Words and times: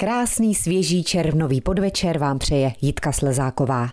Krásný 0.00 0.54
svěží 0.54 1.04
červnový 1.04 1.60
podvečer 1.60 2.18
vám 2.18 2.38
přeje 2.38 2.72
Jitka 2.80 3.12
Slezáková. 3.12 3.88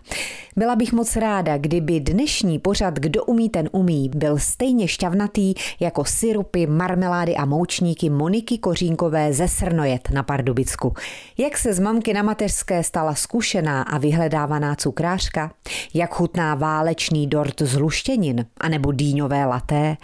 Byla 0.56 0.76
bych 0.76 0.92
moc 0.92 1.16
ráda, 1.16 1.58
kdyby 1.58 2.00
dnešní 2.00 2.58
pořad 2.58 2.94
Kdo 2.94 3.24
umí, 3.24 3.50
ten 3.50 3.68
umí 3.72 4.10
byl 4.14 4.38
stejně 4.38 4.88
šťavnatý 4.88 5.54
jako 5.80 6.04
syrupy, 6.04 6.66
marmelády 6.66 7.36
a 7.36 7.44
moučníky 7.44 8.10
Moniky 8.10 8.58
Kořínkové 8.58 9.32
ze 9.32 9.48
Srnojet 9.48 10.10
na 10.10 10.22
Pardubicku. 10.22 10.94
Jak 11.38 11.58
se 11.58 11.72
z 11.72 11.78
mamky 11.78 12.14
na 12.14 12.22
mateřské 12.22 12.82
stala 12.82 13.14
zkušená 13.14 13.82
a 13.82 13.98
vyhledávaná 13.98 14.74
cukrářka? 14.74 15.52
Jak 15.94 16.14
chutná 16.14 16.54
válečný 16.54 17.26
dort 17.26 17.62
z 17.62 17.78
luštěnin 17.78 18.46
anebo 18.60 18.92
dýňové 18.92 19.44
laté? 19.44 19.96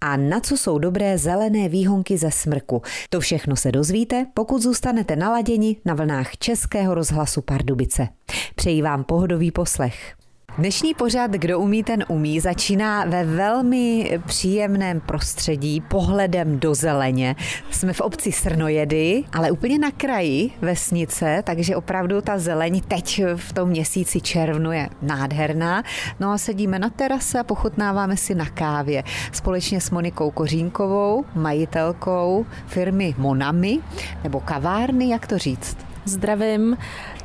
A 0.00 0.16
na 0.16 0.40
co 0.40 0.56
jsou 0.56 0.78
dobré 0.78 1.18
zelené 1.18 1.68
výhonky 1.68 2.18
ze 2.18 2.30
smrku? 2.30 2.82
To 3.10 3.20
všechno 3.20 3.56
se 3.56 3.72
dozvíte, 3.72 4.26
pokud 4.34 4.62
zůstanete 4.62 5.16
naladěni 5.48 5.76
na 5.84 5.94
vlnách 5.94 6.36
Českého 6.36 6.94
rozhlasu 6.94 7.42
Pardubice. 7.42 8.08
Přeji 8.54 8.82
vám 8.82 9.04
pohodový 9.04 9.50
poslech. 9.50 10.14
Dnešní 10.58 10.94
pořad 10.94 11.30
Kdo 11.30 11.58
umí, 11.58 11.82
ten 11.82 12.04
umí 12.08 12.40
začíná 12.40 13.04
ve 13.04 13.24
velmi 13.24 14.18
příjemném 14.26 15.00
prostředí, 15.00 15.80
pohledem 15.80 16.58
do 16.58 16.74
zeleně. 16.74 17.36
Jsme 17.70 17.92
v 17.92 18.00
obci 18.00 18.32
Srnojedy, 18.32 19.24
ale 19.32 19.50
úplně 19.50 19.78
na 19.78 19.90
kraji 19.90 20.50
vesnice, 20.60 21.42
takže 21.46 21.76
opravdu 21.76 22.20
ta 22.20 22.38
zeleň 22.38 22.80
teď 22.88 23.22
v 23.36 23.52
tom 23.52 23.68
měsíci 23.68 24.20
červnu 24.20 24.72
je 24.72 24.88
nádherná. 25.02 25.82
No 26.20 26.30
a 26.30 26.38
sedíme 26.38 26.78
na 26.78 26.90
terase 26.90 27.38
a 27.38 27.44
pochutnáváme 27.44 28.16
si 28.16 28.34
na 28.34 28.46
kávě 28.46 29.04
společně 29.32 29.80
s 29.80 29.90
Monikou 29.90 30.30
Kořínkovou, 30.30 31.24
majitelkou 31.34 32.46
firmy 32.66 33.14
Monami, 33.18 33.78
nebo 34.22 34.40
kavárny, 34.40 35.08
jak 35.08 35.26
to 35.26 35.38
říct? 35.38 35.87
Zdravím. 36.04 36.76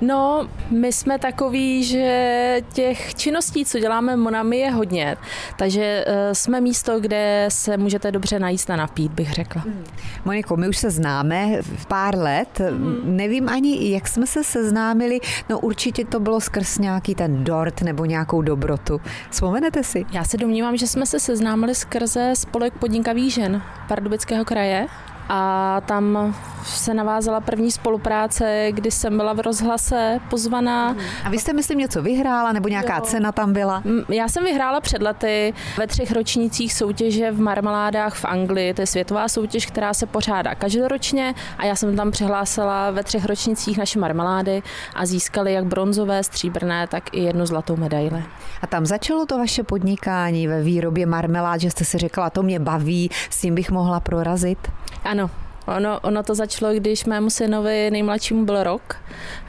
No, 0.01 0.49
my 0.69 0.93
jsme 0.93 1.19
takový, 1.19 1.83
že 1.83 2.61
těch 2.73 3.15
činností, 3.15 3.65
co 3.65 3.79
děláme 3.79 4.15
Monami, 4.15 4.57
je 4.57 4.71
hodně. 4.71 5.17
Takže 5.57 6.05
uh, 6.07 6.13
jsme 6.33 6.61
místo, 6.61 6.99
kde 6.99 7.45
se 7.51 7.77
můžete 7.77 8.11
dobře 8.11 8.39
najíst 8.39 8.69
a 8.69 8.75
napít, 8.75 9.11
bych 9.11 9.31
řekla. 9.31 9.61
Hmm. 9.61 9.83
Moniko, 10.25 10.57
my 10.57 10.67
už 10.67 10.77
se 10.77 10.89
známe 10.89 11.61
v 11.61 11.85
pár 11.85 12.17
let. 12.17 12.59
Hmm. 12.59 13.01
Nevím 13.17 13.49
ani, 13.49 13.91
jak 13.91 14.07
jsme 14.07 14.27
se 14.27 14.43
seznámili. 14.43 15.19
No 15.49 15.59
určitě 15.59 16.05
to 16.05 16.19
bylo 16.19 16.41
skrz 16.41 16.77
nějaký 16.77 17.15
ten 17.15 17.43
dort 17.43 17.81
nebo 17.81 18.05
nějakou 18.05 18.41
dobrotu. 18.41 19.01
Vzpomenete 19.29 19.83
si? 19.83 20.05
Já 20.11 20.23
se 20.23 20.37
domnívám, 20.37 20.77
že 20.77 20.87
jsme 20.87 21.05
se 21.05 21.19
seznámili 21.19 21.75
skrze 21.75 22.31
spolek 22.33 22.73
podnikavých 22.73 23.33
žen 23.33 23.61
Pardubického 23.87 24.45
kraje 24.45 24.87
a 25.29 25.81
tam 25.85 26.35
se 26.63 26.93
navázala 26.93 27.41
první 27.41 27.71
spolupráce, 27.71 28.67
kdy 28.71 28.91
jsem 28.91 29.17
byla 29.17 29.33
v 29.33 29.39
rozhlase 29.39 30.19
pozvaná. 30.29 30.95
A 31.25 31.29
vy 31.29 31.39
jste, 31.39 31.53
myslím, 31.53 31.77
něco 31.77 32.01
vyhrála, 32.01 32.51
nebo 32.51 32.69
nějaká 32.69 32.95
jo. 32.95 33.01
cena 33.01 33.31
tam 33.31 33.53
byla? 33.53 33.83
Já 34.09 34.27
jsem 34.27 34.43
vyhrála 34.43 34.81
před 34.81 35.01
lety 35.01 35.53
ve 35.77 35.87
třech 35.87 36.11
ročnících 36.11 36.73
soutěže 36.73 37.31
v 37.31 37.41
marmeládách 37.41 38.15
v 38.15 38.25
Anglii. 38.25 38.73
To 38.73 38.81
je 38.81 38.87
světová 38.87 39.27
soutěž, 39.27 39.65
která 39.65 39.93
se 39.93 40.05
pořádá 40.05 40.55
každoročně 40.55 41.33
a 41.57 41.65
já 41.65 41.75
jsem 41.75 41.95
tam 41.95 42.11
přihlásila 42.11 42.91
ve 42.91 43.03
třech 43.03 43.25
ročnících 43.25 43.77
naše 43.77 43.99
marmelády 43.99 44.63
a 44.95 45.05
získali 45.05 45.53
jak 45.53 45.65
bronzové, 45.65 46.23
stříbrné, 46.23 46.87
tak 46.87 47.13
i 47.13 47.23
jednu 47.23 47.45
zlatou 47.45 47.75
medaili. 47.75 48.23
A 48.61 48.67
tam 48.67 48.85
začalo 48.85 49.25
to 49.25 49.37
vaše 49.37 49.63
podnikání 49.63 50.47
ve 50.47 50.61
výrobě 50.61 51.05
marmelád, 51.05 51.61
že 51.61 51.71
jste 51.71 51.85
si 51.85 51.97
řekla, 51.97 52.29
to 52.29 52.43
mě 52.43 52.59
baví, 52.59 53.09
s 53.29 53.41
tím 53.41 53.55
bych 53.55 53.71
mohla 53.71 53.99
prorazit? 53.99 54.57
Ano, 55.03 55.29
Ono, 55.67 55.99
ono 55.99 56.23
to 56.23 56.35
začalo, 56.35 56.73
když 56.73 57.05
mému 57.05 57.29
synovi 57.29 57.91
nejmladšímu 57.91 58.45
byl 58.45 58.63
rok 58.63 58.95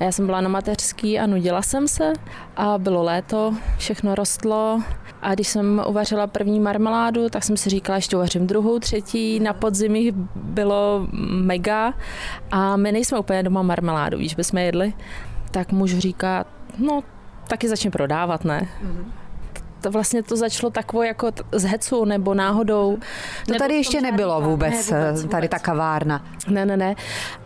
a 0.01 0.05
já 0.05 0.13
jsem 0.13 0.27
byla 0.27 0.41
na 0.41 0.49
mateřský 0.49 1.19
a 1.19 1.27
nudila 1.27 1.63
jsem 1.63 1.89
se 1.89 2.13
a 2.57 2.79
bylo 2.79 3.03
léto, 3.03 3.55
všechno 3.79 4.15
rostlo 4.15 4.83
a 5.23 5.35
když 5.35 5.49
jsem 5.49 5.83
uvařila 5.87 6.27
první 6.27 6.61
marmeládu, 6.61 7.29
tak 7.29 7.45
jsem 7.45 7.57
si 7.57 7.71
říkala, 7.71 7.99
že 7.99 8.17
uvařím 8.17 8.47
druhou, 8.47 8.79
třetí, 8.79 9.41
na 9.41 9.53
podzim 9.53 9.97
jich 9.97 10.13
bylo 10.35 11.07
mega 11.31 11.95
a 12.51 12.77
my 12.77 12.93
nejsme 12.93 13.19
úplně 13.19 13.43
doma 13.43 13.63
marmeládu, 13.63 14.19
víš, 14.19 14.35
bychom 14.35 14.59
jedli, 14.59 14.93
tak 15.51 15.73
muž 15.73 15.99
říká, 15.99 16.45
no 16.79 17.03
taky 17.49 17.69
začne 17.69 17.91
prodávat, 17.91 18.45
ne? 18.45 18.69
Mm-hmm 18.83 19.24
to 19.85 19.91
vlastně 19.91 20.23
to 20.23 20.37
začalo 20.37 20.71
takovou 20.71 21.03
jako 21.03 21.31
z 21.53 21.65
hecu 21.65 22.05
nebo 22.05 22.35
náhodou. 22.35 22.99
To 23.47 23.55
tady 23.59 23.75
ještě 23.75 24.01
nebylo 24.01 24.41
vůbec, 24.41 24.91
ne, 24.91 25.13
vůbec, 25.13 25.31
tady 25.31 25.49
ta 25.49 25.59
kavárna. 25.59 26.25
Ne, 26.49 26.67
ne, 26.67 26.77
ne. 26.77 26.95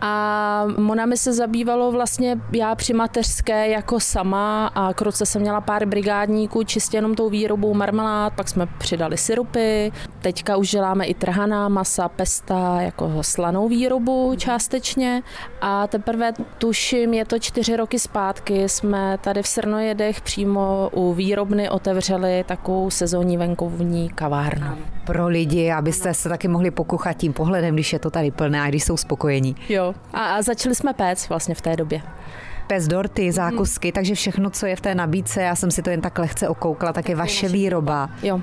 A 0.01 0.65
Mona 0.79 1.07
mi 1.07 1.17
se 1.17 1.33
zabývalo 1.33 1.93
vlastně 1.93 2.41
já 2.53 2.75
při 2.75 2.93
mateřské 2.93 3.69
jako 3.69 4.01
sama 4.01 4.67
a 4.67 4.95
kruce 4.95 5.27
jsem 5.27 5.43
měla 5.43 5.61
pár 5.61 5.87
brigádníků 5.87 6.63
čistě 6.65 6.97
jenom 6.97 7.15
tou 7.15 7.29
výrobou 7.31 7.75
marmelád, 7.75 8.33
pak 8.33 8.49
jsme 8.49 8.67
přidali 8.67 9.17
syrupy, 9.17 9.93
teďka 10.23 10.57
už 10.57 10.71
děláme 10.71 11.07
i 11.07 11.15
trhaná 11.15 11.69
masa, 11.69 12.09
pesta, 12.09 12.81
jako 12.81 13.13
slanou 13.21 13.69
výrobu 13.69 14.35
částečně 14.37 15.23
a 15.61 15.87
teprve 15.87 16.33
tuším, 16.59 17.15
je 17.15 17.25
to 17.25 17.39
čtyři 17.39 17.77
roky 17.77 17.99
zpátky, 17.99 18.69
jsme 18.69 19.19
tady 19.21 19.43
v 19.43 19.49
Srnojedech 19.49 20.21
přímo 20.21 20.91
u 20.93 21.15
výrobny 21.15 21.71
otevřeli 21.71 22.28
otevřeli 22.29 22.45
takovou 22.45 22.91
sezónní 22.91 23.37
venkovní 23.37 24.09
kavárnu. 24.09 24.77
Pro 25.05 25.29
lidi, 25.29 25.71
abyste 25.71 26.15
se 26.15 26.29
taky 26.29 26.49
mohli 26.49 26.71
pokuchat 26.71 27.17
tím 27.17 27.33
pohledem, 27.33 27.75
když 27.75 27.93
je 27.93 27.99
to 27.99 28.11
tady 28.11 28.31
plné 28.31 28.61
a 28.61 28.69
když 28.69 28.85
jsou 28.85 28.97
spokojení. 28.97 29.57
Jo, 29.69 29.95
a, 30.13 30.37
a 30.37 30.43
začali 30.43 30.75
jsme 30.75 30.93
péct 30.95 31.29
vlastně 31.29 31.55
v 31.55 31.61
té 31.61 31.77
době 31.77 32.03
pes 32.67 32.89
dorty, 32.89 33.33
zákusky, 33.33 33.89
hmm. 33.89 33.93
takže 33.93 34.15
všechno, 34.15 34.51
co 34.51 34.67
je 34.67 34.77
v 34.77 34.81
té 34.81 34.95
nabídce, 34.95 35.43
já 35.43 35.57
jsem 35.57 35.71
si 35.71 35.83
to 35.83 35.91
jen 35.91 36.01
tak 36.01 36.19
lehce 36.19 36.49
okoukla, 36.49 36.93
tak 36.93 37.09
je 37.09 37.17
vaše 37.17 37.49
výroba. 37.49 38.11
Jo, 38.23 38.41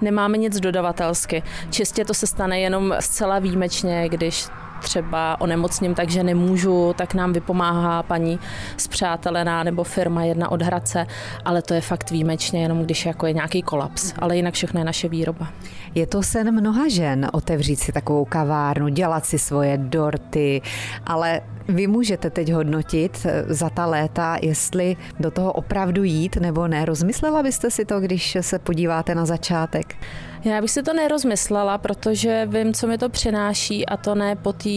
nemáme 0.00 0.38
nic 0.38 0.60
dodavatelsky. 0.60 1.42
Čistě 1.70 2.04
to 2.04 2.14
se 2.14 2.26
stane 2.26 2.60
jenom 2.60 2.94
zcela 3.00 3.38
výjimečně, 3.38 4.08
když 4.08 4.48
třeba 4.80 5.40
onemocním, 5.40 5.94
takže 5.94 6.22
nemůžu, 6.22 6.94
tak 6.96 7.14
nám 7.14 7.32
vypomáhá 7.32 8.02
paní 8.02 8.38
zpřátelená 8.76 9.62
nebo 9.62 9.84
firma 9.84 10.24
jedna 10.24 10.50
od 10.50 10.62
Hradce, 10.62 11.06
ale 11.44 11.62
to 11.62 11.74
je 11.74 11.80
fakt 11.80 12.10
výjimečně, 12.10 12.62
jenom 12.62 12.82
když 12.82 13.06
jako 13.06 13.26
je 13.26 13.32
nějaký 13.32 13.62
kolaps, 13.62 14.12
ale 14.18 14.36
jinak 14.36 14.54
všechno 14.54 14.80
je 14.80 14.84
naše 14.84 15.08
výroba. 15.08 15.48
Je 15.94 16.06
to 16.06 16.22
sen 16.22 16.54
mnoha 16.54 16.88
žen 16.88 17.28
otevřít 17.32 17.76
si 17.76 17.92
takovou 17.92 18.24
kavárnu, 18.24 18.88
dělat 18.88 19.26
si 19.26 19.38
svoje 19.38 19.78
dorty, 19.78 20.62
ale 21.06 21.40
vy 21.68 21.86
můžete 21.86 22.30
teď 22.30 22.52
hodnotit 22.52 23.26
za 23.46 23.70
ta 23.70 23.86
léta, 23.86 24.36
jestli 24.42 24.96
do 25.20 25.30
toho 25.30 25.52
opravdu 25.52 26.04
jít 26.04 26.36
nebo 26.36 26.68
ne. 26.68 26.84
Rozmyslela 26.84 27.42
byste 27.42 27.70
si 27.70 27.84
to, 27.84 28.00
když 28.00 28.36
se 28.40 28.58
podíváte 28.58 29.14
na 29.14 29.26
začátek? 29.26 29.96
Já 30.44 30.60
bych 30.60 30.70
si 30.70 30.82
to 30.82 30.92
nerozmyslela, 30.92 31.78
protože 31.78 32.46
vím, 32.46 32.74
co 32.74 32.86
mi 32.86 32.98
to 32.98 33.08
přináší 33.08 33.86
a 33.86 33.96
to 33.96 34.14
ne 34.14 34.36
po 34.36 34.52
té 34.52 34.68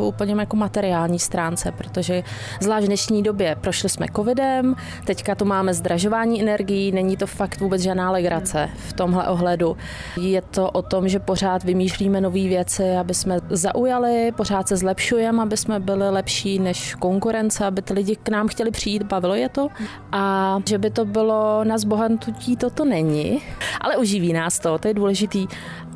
úplně 0.00 0.34
jako 0.40 0.56
materiální 0.56 1.18
stránce, 1.18 1.72
protože 1.72 2.22
zvlášť 2.60 2.84
v 2.84 2.86
dnešní 2.86 3.22
době 3.22 3.56
prošli 3.60 3.88
jsme 3.88 4.06
covidem, 4.16 4.74
teďka 5.04 5.34
tu 5.34 5.44
máme 5.44 5.74
zdražování 5.74 6.42
energií, 6.42 6.92
není 6.92 7.16
to 7.16 7.26
fakt 7.26 7.60
vůbec 7.60 7.82
žádná 7.82 8.10
legrace 8.10 8.68
v 8.88 8.92
tomhle 8.92 9.28
ohledu. 9.28 9.76
Je 10.20 10.42
to 10.42 10.70
o 10.70 10.82
tom, 10.82 11.08
že 11.08 11.18
pořád 11.18 11.64
vymýšlíme 11.64 12.20
nové 12.20 12.48
věci, 12.48 12.96
aby 12.96 13.14
jsme 13.14 13.38
zaujali, 13.50 14.32
pořád 14.36 14.68
se 14.68 14.76
zlepšujeme, 14.76 15.42
aby 15.42 15.56
jsme 15.56 15.80
byli 15.80 16.10
lepší 16.10 16.33
než 16.58 16.94
konkurence, 16.94 17.66
aby 17.66 17.82
ty 17.82 17.94
lidi 17.94 18.16
k 18.16 18.28
nám 18.28 18.48
chtěli 18.48 18.70
přijít, 18.70 19.02
bavilo 19.02 19.34
je 19.34 19.48
to. 19.48 19.68
A 20.12 20.56
že 20.68 20.78
by 20.78 20.90
to 20.90 21.04
bylo 21.04 21.64
na 21.64 21.78
zbohatnutí, 21.78 22.56
toto 22.56 22.84
není, 22.84 23.42
ale 23.80 23.96
uživí 23.96 24.32
nás 24.32 24.58
to, 24.58 24.78
to 24.78 24.88
je 24.88 24.94
důležitý. 24.94 25.46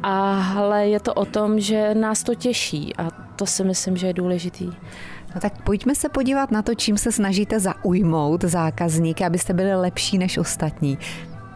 Ale 0.02 0.88
je 0.88 1.00
to 1.00 1.14
o 1.14 1.24
tom, 1.24 1.60
že 1.60 1.94
nás 1.94 2.22
to 2.22 2.34
těší 2.34 2.96
a 2.96 3.10
to 3.36 3.46
si 3.46 3.64
myslím, 3.64 3.96
že 3.96 4.06
je 4.06 4.14
důležitý. 4.14 4.70
No 5.34 5.40
tak 5.40 5.62
pojďme 5.62 5.94
se 5.94 6.08
podívat 6.08 6.50
na 6.50 6.62
to, 6.62 6.74
čím 6.74 6.98
se 6.98 7.12
snažíte 7.12 7.60
zaujmout 7.60 8.44
zákazníky, 8.44 9.24
abyste 9.24 9.52
byli 9.52 9.74
lepší 9.74 10.18
než 10.18 10.38
ostatní. 10.38 10.98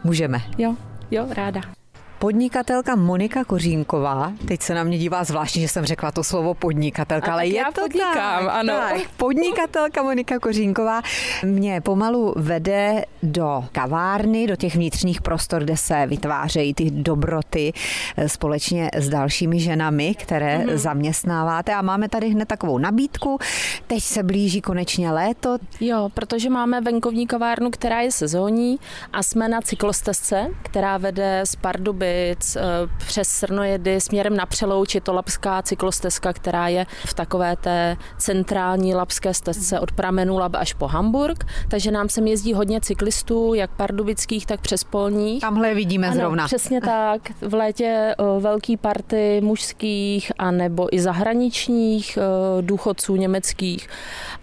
Můžeme. 0.04 0.38
Jo, 0.58 0.74
jo, 1.10 1.26
ráda. 1.30 1.81
Podnikatelka 2.22 2.96
Monika 2.96 3.44
Kořínková, 3.44 4.32
teď 4.48 4.62
se 4.62 4.74
na 4.74 4.84
mě 4.84 4.98
dívá 4.98 5.24
zvláštně, 5.24 5.62
že 5.62 5.68
jsem 5.68 5.84
řekla 5.84 6.12
to 6.12 6.24
slovo 6.24 6.54
podnikatelka, 6.54 7.32
ale 7.32 7.46
je 7.46 7.64
to 7.74 7.80
podnikám, 7.80 8.44
tak, 8.44 8.54
ano. 8.54 8.74
Tak, 8.74 9.10
podnikatelka 9.16 10.02
Monika 10.02 10.38
Kořínková 10.38 11.02
mě 11.44 11.80
pomalu 11.80 12.34
vede 12.36 13.04
do 13.22 13.64
kavárny, 13.72 14.46
do 14.46 14.56
těch 14.56 14.76
vnitřních 14.76 15.22
prostor, 15.22 15.64
kde 15.64 15.76
se 15.76 16.06
vytvářejí 16.06 16.74
ty 16.74 16.90
dobroty 16.90 17.72
eh, 18.16 18.28
společně 18.28 18.90
s 18.96 19.08
dalšími 19.08 19.60
ženami, 19.60 20.14
které 20.14 20.58
mm-hmm. 20.58 20.76
zaměstnáváte 20.76 21.74
a 21.74 21.82
máme 21.82 22.08
tady 22.08 22.28
hned 22.28 22.48
takovou 22.48 22.78
nabídku. 22.78 23.38
Teď 23.86 24.02
se 24.02 24.22
blíží 24.22 24.60
konečně 24.60 25.12
léto. 25.12 25.58
Jo, 25.80 26.08
protože 26.14 26.50
máme 26.50 26.80
venkovní 26.80 27.26
kavárnu, 27.26 27.70
která 27.70 28.00
je 28.00 28.12
sezónní 28.12 28.78
a 29.12 29.22
jsme 29.22 29.48
na 29.48 29.60
cyklostezce, 29.60 30.46
která 30.62 30.98
vede 30.98 31.42
z 31.44 31.56
Parduby 31.56 32.11
Pardubic, 32.12 32.56
eh, 32.56 32.60
přes 33.06 33.28
Srnojedy 33.28 34.00
směrem 34.00 34.36
na 34.36 34.46
Přelouč, 34.46 34.94
je 34.94 35.00
to 35.00 35.12
lapská 35.12 35.62
cyklostezka, 35.62 36.32
která 36.32 36.68
je 36.68 36.86
v 37.06 37.14
takové 37.14 37.56
té 37.56 37.96
centrální 38.18 38.94
lapské 38.94 39.34
stezce 39.34 39.80
od 39.80 39.92
pramenů 39.92 40.38
Lab 40.38 40.54
až 40.54 40.72
po 40.72 40.86
Hamburg, 40.86 41.44
takže 41.68 41.90
nám 41.90 42.08
sem 42.08 42.26
jezdí 42.26 42.54
hodně 42.54 42.80
cyklistů, 42.80 43.54
jak 43.54 43.70
pardubických, 43.70 44.46
tak 44.46 44.60
přespolních. 44.60 45.40
Tamhle 45.40 45.74
vidíme 45.74 46.06
ano, 46.06 46.16
zrovna. 46.16 46.46
přesně 46.46 46.80
tak. 46.84 47.20
V 47.40 47.54
létě 47.54 48.14
o, 48.18 48.40
velký 48.40 48.76
party 48.76 49.40
mužských 49.44 50.32
a 50.38 50.50
nebo 50.50 50.94
i 50.94 51.00
zahraničních 51.00 52.18
o, 52.18 52.60
důchodců 52.60 53.16
německých. 53.16 53.88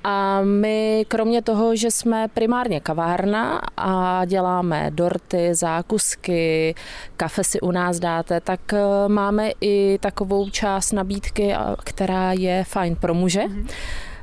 A 0.04 0.42
my 0.42 1.06
kromě 1.08 1.42
toho, 1.42 1.76
že 1.76 1.92
jsme 1.92 2.28
primárně 2.34 2.80
kavárna 2.80 3.62
a 3.78 4.26
děláme 4.26 4.92
dorty, 4.94 5.56
zákusky, 5.56 6.76
kafe 7.18 7.44
si 7.44 7.59
u 7.62 7.72
nás 7.72 8.00
dáte, 8.00 8.40
tak 8.42 8.60
máme 9.08 9.52
i 9.62 9.98
takovou 10.02 10.50
část 10.50 10.92
nabídky, 10.92 11.56
která 11.84 12.34
je 12.34 12.64
fajn 12.64 12.96
pro 12.96 13.14
muže. 13.14 13.42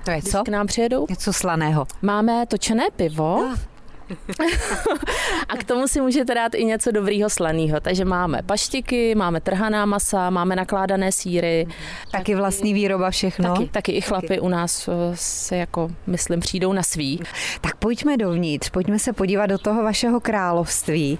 To 0.04 0.10
je 0.10 0.22
co? 0.22 0.42
K 0.44 0.48
nám 0.48 0.66
přijedou. 0.66 1.06
Něco 1.10 1.32
slaného. 1.32 1.86
Máme 2.02 2.46
točené 2.46 2.84
pivo. 2.96 3.44
Ah. 3.52 3.76
a 5.48 5.56
k 5.56 5.64
tomu 5.64 5.88
si 5.88 6.00
můžete 6.00 6.34
dát 6.34 6.54
i 6.54 6.64
něco 6.64 6.90
dobrýho 6.90 7.30
slaného. 7.30 7.80
Takže 7.80 8.04
máme 8.04 8.42
paštiky, 8.42 9.14
máme 9.14 9.40
trhaná 9.40 9.86
masa, 9.86 10.30
máme 10.30 10.56
nakládané 10.56 11.12
síry. 11.12 11.66
Taky 12.12 12.34
vlastní 12.34 12.74
výroba 12.74 13.10
všechno? 13.10 13.54
Taky, 13.54 13.68
taky 13.68 13.92
i 13.92 14.00
chlapy 14.00 14.28
taky. 14.28 14.40
u 14.40 14.48
nás 14.48 14.88
eh, 14.88 14.92
se 15.14 15.56
jako, 15.56 15.88
myslím, 16.06 16.40
přijdou 16.40 16.72
na 16.72 16.82
svý. 16.82 17.20
Tak 17.60 17.76
pojďme 17.76 18.16
dovnitř, 18.16 18.70
pojďme 18.70 18.98
se 18.98 19.12
podívat 19.12 19.46
do 19.46 19.58
toho 19.58 19.82
vašeho 19.82 20.20
království. 20.20 21.18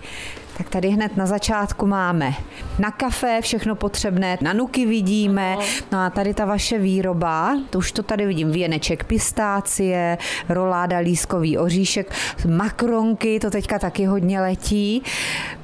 Tak 0.58 0.68
tady 0.68 0.88
hned 0.88 1.16
na 1.16 1.26
začátku 1.26 1.86
máme 1.86 2.34
na 2.78 2.90
kafe 2.90 3.38
všechno 3.42 3.74
potřebné, 3.74 4.38
na 4.40 4.52
nuky 4.52 4.86
vidíme, 4.86 5.56
no 5.92 5.98
a 5.98 6.10
tady 6.10 6.34
ta 6.34 6.44
vaše 6.44 6.78
výroba, 6.78 7.58
to 7.70 7.78
už 7.78 7.92
to 7.92 8.02
tady 8.02 8.26
vidím, 8.26 8.50
věneček 8.50 9.04
pistácie, 9.04 10.18
roláda 10.48 10.98
lískový 10.98 11.58
oříšek, 11.58 12.14
makronky, 12.48 13.40
to 13.40 13.50
teďka 13.50 13.78
taky 13.78 14.04
hodně 14.04 14.40
letí. 14.40 15.02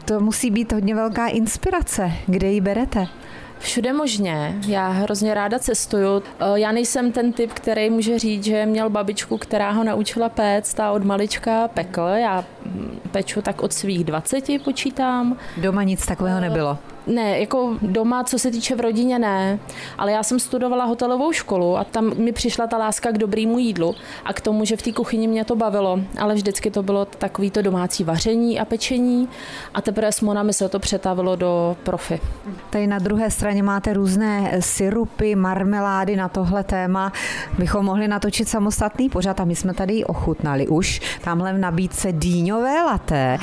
To 0.05 0.21
musí 0.21 0.51
být 0.51 0.73
hodně 0.73 0.95
velká 0.95 1.27
inspirace. 1.27 2.13
Kde 2.27 2.53
ji 2.53 2.61
berete? 2.61 3.07
Všude 3.63 3.93
možně. 3.93 4.55
Já 4.67 4.89
hrozně 4.89 5.35
ráda 5.35 5.59
cestuju. 5.59 6.23
Eh, 6.41 6.45
já 6.55 6.73
nejsem 6.73 7.13
ten 7.13 7.33
typ, 7.33 7.53
který 7.53 7.91
může 7.91 8.19
říct, 8.19 8.45
že 8.45 8.67
měl 8.67 8.91
babičku, 8.91 9.39
která 9.39 9.71
ho 9.71 9.85
naučila 9.85 10.29
péct 10.29 10.81
a 10.81 10.91
od 10.93 11.05
malička 11.05 11.69
pekl. 11.69 12.01
Já 12.01 12.45
hm, 12.67 13.01
peču 13.11 13.43
tak 13.43 13.63
od 13.63 13.73
svých 13.73 14.05
20 14.05 14.59
počítám. 14.65 15.37
Doma 15.57 15.83
nic 15.83 16.07
takového 16.07 16.41
nebylo? 16.41 16.79
Ne, 17.07 17.39
jako 17.41 17.77
doma, 17.83 18.25
co 18.25 18.39
se 18.39 18.51
týče 18.51 18.75
v 18.75 18.81
rodině, 18.81 19.19
ne. 19.19 19.59
Ale 19.99 20.13
já 20.13 20.23
jsem 20.23 20.39
studovala 20.39 20.85
hotelovou 20.85 21.33
školu 21.33 21.77
a 21.77 21.85
tam 21.85 22.17
mi 22.17 22.33
přišla 22.33 22.67
ta 22.67 22.79
láska 22.79 23.13
k 23.13 23.19
dobrýmu 23.19 23.59
jídlu 23.59 23.95
a 24.25 24.33
k 24.33 24.41
tomu, 24.41 24.65
že 24.65 24.77
v 24.77 24.83
té 24.83 24.93
kuchyni 24.93 25.27
mě 25.29 25.45
to 25.45 25.57
bavilo. 25.57 26.01
Ale 26.19 26.35
vždycky 26.35 26.71
to 26.71 26.83
bylo 26.83 27.05
takový 27.05 27.51
to 27.51 27.63
domácí 27.63 28.05
vaření 28.05 28.61
a 28.61 28.65
pečení 28.65 29.29
a 29.75 29.81
teprve 29.81 30.13
s 30.13 30.21
Monami 30.21 30.53
se 30.53 30.69
to 30.69 30.79
přetavilo 30.79 31.37
do 31.37 31.77
profi. 31.83 32.21
Tady 32.71 32.87
na 32.87 32.99
druhé 32.99 33.31
straně 33.31 33.63
máte 33.63 33.93
různé 33.93 34.57
syrupy, 34.61 35.35
marmelády 35.35 36.17
na 36.17 36.29
tohle 36.29 36.65
téma. 36.65 37.13
Bychom 37.59 37.85
mohli 37.85 38.09
natočit 38.09 38.49
samostatný 38.49 39.09
pořad 39.09 39.41
a 39.41 39.45
my 39.45 39.57
jsme 39.57 39.75
tady 39.75 40.05
ochutnali 40.05 40.69
už. 40.69 41.01
Tamhle 41.25 41.53
v 41.53 41.59
nabídce 41.59 42.13
dýňové 42.13 42.83
laté. 42.83 43.39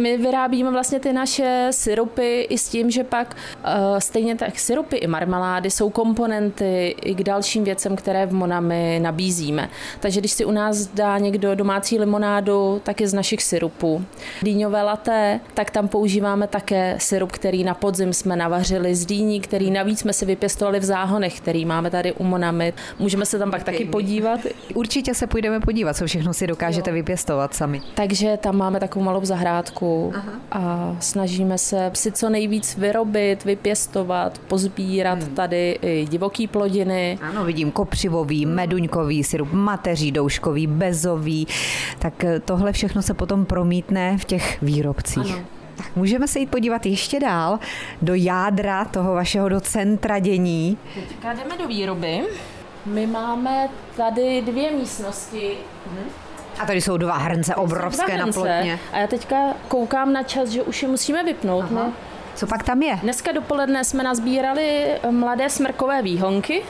My 0.00 0.16
vyrábíme 0.16 0.70
vlastně 0.70 1.00
ty 1.00 1.12
naše 1.12 1.68
syrupy 1.70 2.40
i 2.40 2.58
s 2.58 2.68
tím, 2.68 2.90
že 2.90 2.99
že 3.00 3.04
pak 3.04 3.36
uh, 3.64 3.98
stejně 3.98 4.36
tak 4.36 4.58
syrupy 4.58 4.96
i 4.96 5.06
marmelády 5.06 5.70
jsou 5.70 5.90
komponenty 5.90 6.94
i 7.02 7.14
k 7.14 7.22
dalším 7.22 7.64
věcem, 7.64 7.96
které 7.96 8.26
v 8.26 8.32
Monami 8.32 8.98
nabízíme. 9.02 9.68
Takže 10.00 10.20
když 10.20 10.32
si 10.32 10.44
u 10.44 10.50
nás 10.50 10.86
dá 10.86 11.18
někdo 11.18 11.54
domácí 11.54 11.98
limonádu, 11.98 12.80
tak 12.84 13.00
je 13.00 13.08
z 13.08 13.14
našich 13.14 13.42
syrupů. 13.42 14.04
Dýňové 14.42 14.82
laté, 14.82 15.40
tak 15.54 15.70
tam 15.70 15.88
používáme 15.88 16.46
také 16.46 16.96
syrup, 16.98 17.32
který 17.32 17.64
na 17.64 17.74
podzim 17.74 18.12
jsme 18.12 18.36
navařili 18.36 18.94
z 18.94 19.06
dýní, 19.06 19.40
který 19.40 19.70
navíc 19.70 20.00
jsme 20.00 20.12
si 20.12 20.26
vypěstovali 20.26 20.80
v 20.80 20.84
záhonech, 20.84 21.40
který 21.40 21.64
máme 21.64 21.90
tady 21.90 22.12
u 22.12 22.24
Monami. 22.24 22.72
Můžeme 22.98 23.26
se 23.26 23.38
tam 23.38 23.50
pak 23.50 23.62
taky 23.62 23.84
podívat. 23.84 24.40
Určitě 24.74 25.14
se 25.14 25.26
půjdeme 25.26 25.60
podívat, 25.60 25.96
co 25.96 26.06
všechno 26.06 26.34
si 26.34 26.46
dokážete 26.46 26.90
jo. 26.90 26.94
vypěstovat 26.94 27.54
sami. 27.54 27.80
Takže 27.94 28.36
tam 28.36 28.56
máme 28.56 28.80
takovou 28.80 29.04
malou 29.04 29.24
zahrádku 29.24 30.12
Aha. 30.16 30.32
a 30.50 30.96
snažíme 31.00 31.58
se 31.58 31.90
si 31.94 32.12
co 32.12 32.28
nejvíc 32.28 32.76
vy 32.76 32.89
vyrobit, 32.90 33.44
vypěstovat, 33.44 34.38
pozbírat 34.38 35.22
hmm. 35.22 35.34
tady 35.34 35.78
i 35.82 36.06
divoký 36.10 36.46
plodiny. 36.46 37.18
Ano, 37.22 37.44
vidím 37.44 37.70
kopřivový, 37.70 38.46
meduňkový 38.46 39.24
syrup, 39.24 39.52
mateří 39.52 40.12
douškový, 40.12 40.66
bezový. 40.66 41.46
Tak 41.98 42.24
eh, 42.24 42.40
tohle 42.40 42.72
všechno 42.72 43.02
se 43.02 43.14
potom 43.14 43.46
promítne 43.46 44.18
v 44.18 44.24
těch 44.24 44.62
výrobcích. 44.62 45.34
Ano. 45.34 45.44
Tak 45.76 45.96
můžeme 45.96 46.28
se 46.28 46.38
jít 46.38 46.50
podívat 46.50 46.86
ještě 46.86 47.20
dál 47.20 47.58
do 48.02 48.14
jádra 48.14 48.84
toho 48.84 49.14
vašeho, 49.14 49.48
do 49.48 49.60
centra 49.60 50.18
dění. 50.18 50.78
Teďka 50.94 51.32
jdeme 51.32 51.58
do 51.58 51.68
výroby. 51.68 52.20
My 52.86 53.06
máme 53.06 53.68
tady 53.96 54.42
dvě 54.42 54.70
místnosti. 54.70 55.50
A 56.60 56.66
tady 56.66 56.80
jsou 56.80 56.96
dva 56.96 57.16
hrnce 57.16 57.54
obrovské 57.54 58.16
dva 58.16 58.24
hrnce. 58.24 58.38
na 58.38 58.44
plotně. 58.44 58.78
A 58.92 58.98
já 58.98 59.06
teďka 59.06 59.36
koukám 59.68 60.12
na 60.12 60.22
čas, 60.22 60.48
že 60.48 60.62
už 60.62 60.82
je 60.82 60.88
musíme 60.88 61.24
vypnout. 61.24 61.64
Aha. 61.64 61.74
No. 61.74 61.92
Co 62.40 62.46
pak 62.46 62.62
tam 62.62 62.82
je? 62.82 62.96
Dneska 63.02 63.32
dopoledne 63.32 63.84
jsme 63.84 64.02
nazbírali 64.02 64.84
eh, 64.84 65.10
mladé 65.10 65.50
smrkové 65.50 66.02
výhonky. 66.02 66.62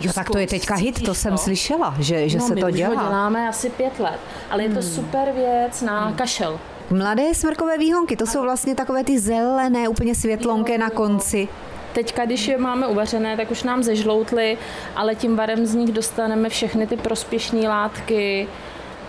Jo, 0.00 0.12
tak 0.12 0.30
to 0.30 0.38
je 0.38 0.46
teďka 0.46 0.74
hit, 0.74 1.02
to 1.02 1.14
jsem 1.14 1.38
slyšela, 1.38 1.94
že, 1.98 2.28
že 2.28 2.38
no, 2.38 2.46
se 2.46 2.54
to 2.54 2.70
dělá. 2.70 2.88
Ho 2.88 3.08
děláme 3.08 3.48
asi 3.48 3.70
pět 3.70 4.00
let, 4.00 4.20
ale 4.50 4.62
je 4.62 4.68
to 4.68 4.80
hmm. 4.80 4.90
super 4.90 5.32
věc 5.32 5.82
na 5.82 6.06
hmm. 6.06 6.14
kašel. 6.14 6.60
Mladé 6.90 7.34
smrkové 7.34 7.78
výhonky, 7.78 8.16
to 8.16 8.26
jsou 8.26 8.42
vlastně 8.42 8.74
takové 8.74 9.04
ty 9.04 9.18
zelené, 9.18 9.88
úplně 9.88 10.14
světlonké 10.14 10.78
na 10.78 10.90
konci. 10.90 11.48
Teďka, 11.92 12.24
když 12.24 12.48
je 12.48 12.58
máme 12.58 12.86
uvařené, 12.86 13.36
tak 13.36 13.50
už 13.50 13.62
nám 13.62 13.82
zežloutly, 13.82 14.58
ale 14.96 15.14
tím 15.14 15.36
varem 15.36 15.66
z 15.66 15.74
nich 15.74 15.92
dostaneme 15.92 16.48
všechny 16.48 16.86
ty 16.86 16.96
prospěšné 16.96 17.68
látky 17.68 18.48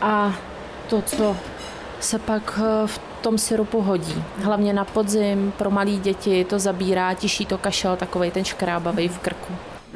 a 0.01 0.33
to, 0.89 1.01
co 1.01 1.37
se 1.99 2.19
pak 2.19 2.59
eh, 2.63 2.87
v 2.87 3.10
tom 3.21 3.37
syrupu 3.37 3.81
hodí. 3.81 4.23
Hlavně 4.37 4.73
na 4.73 4.85
podzim 4.85 5.53
pro 5.57 5.71
malé 5.71 5.91
děti 5.91 6.45
to 6.45 6.59
zabírá, 6.59 7.13
tiší 7.13 7.45
to 7.45 7.57
kašel, 7.57 7.95
takový 7.95 8.31
ten 8.31 8.45
škrábavý 8.45 9.07
v 9.07 9.19
krku. 9.19 9.53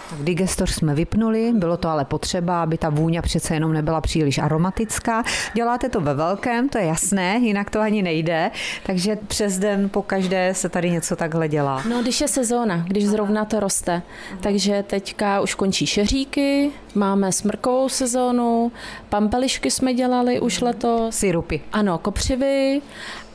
Tak 0.09 0.19
digestor 0.23 0.69
jsme 0.69 0.95
vypnuli, 0.95 1.53
bylo 1.55 1.77
to 1.77 1.89
ale 1.89 2.05
potřeba, 2.05 2.63
aby 2.63 2.77
ta 2.77 2.89
vůně 2.89 3.21
přece 3.21 3.53
jenom 3.53 3.73
nebyla 3.73 4.01
příliš 4.01 4.37
aromatická. 4.37 5.23
Děláte 5.53 5.89
to 5.89 6.01
ve 6.01 6.13
velkém, 6.13 6.69
to 6.69 6.77
je 6.77 6.85
jasné, 6.85 7.37
jinak 7.41 7.69
to 7.69 7.79
ani 7.79 8.01
nejde, 8.01 8.51
takže 8.83 9.15
přes 9.27 9.57
den 9.57 9.89
po 9.89 10.01
každé 10.01 10.53
se 10.53 10.69
tady 10.69 10.91
něco 10.91 11.15
takhle 11.15 11.47
dělá. 11.47 11.83
No, 11.89 12.01
když 12.01 12.21
je 12.21 12.27
sezóna, 12.27 12.85
když 12.87 13.07
zrovna 13.07 13.45
to 13.45 13.59
roste, 13.59 14.01
takže 14.39 14.83
teďka 14.87 15.41
už 15.41 15.55
končí 15.55 15.85
šeříky, 15.87 16.71
máme 16.95 17.31
smrkovou 17.31 17.89
sezónu, 17.89 18.71
pampelišky 19.09 19.71
jsme 19.71 19.93
dělali 19.93 20.39
už 20.39 20.61
letos. 20.61 21.15
Syrupy. 21.15 21.61
Ano, 21.71 21.97
kopřivy 21.97 22.81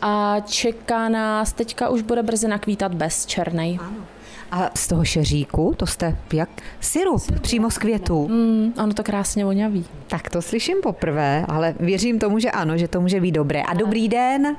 a 0.03 0.37
čeká 0.41 1.09
nás, 1.09 1.53
teďka 1.53 1.89
už 1.89 2.03
bude 2.03 2.23
brzy 2.23 2.49
nakvítat 2.49 2.95
bez 2.95 3.27
černej. 3.27 3.79
Ano. 3.81 4.20
A 4.53 4.71
z 4.75 4.89
toho 4.89 5.05
šeříku, 5.05 5.75
to 5.77 5.87
jste 5.87 6.17
jak? 6.33 6.49
Syrup, 6.81 7.21
Syrup. 7.21 7.41
přímo 7.41 7.71
z 7.71 7.79
květů. 7.79 8.29
Mm, 8.29 8.73
ono 8.85 8.95
to 8.95 9.03
krásně 9.03 9.45
voňaví. 9.45 9.85
Tak 10.07 10.31
to 10.31 10.43
slyším 10.43 10.77
poprvé, 10.83 11.45
ale 11.49 11.75
věřím 11.81 12.19
tomu, 12.19 12.39
že 12.39 12.51
ano, 12.51 12.77
že 12.79 12.89
to 12.89 13.01
může 13.01 13.21
být 13.21 13.33
dobré. 13.33 13.63
A 13.63 13.75
dobrý 13.75 14.09
den. 14.09 14.57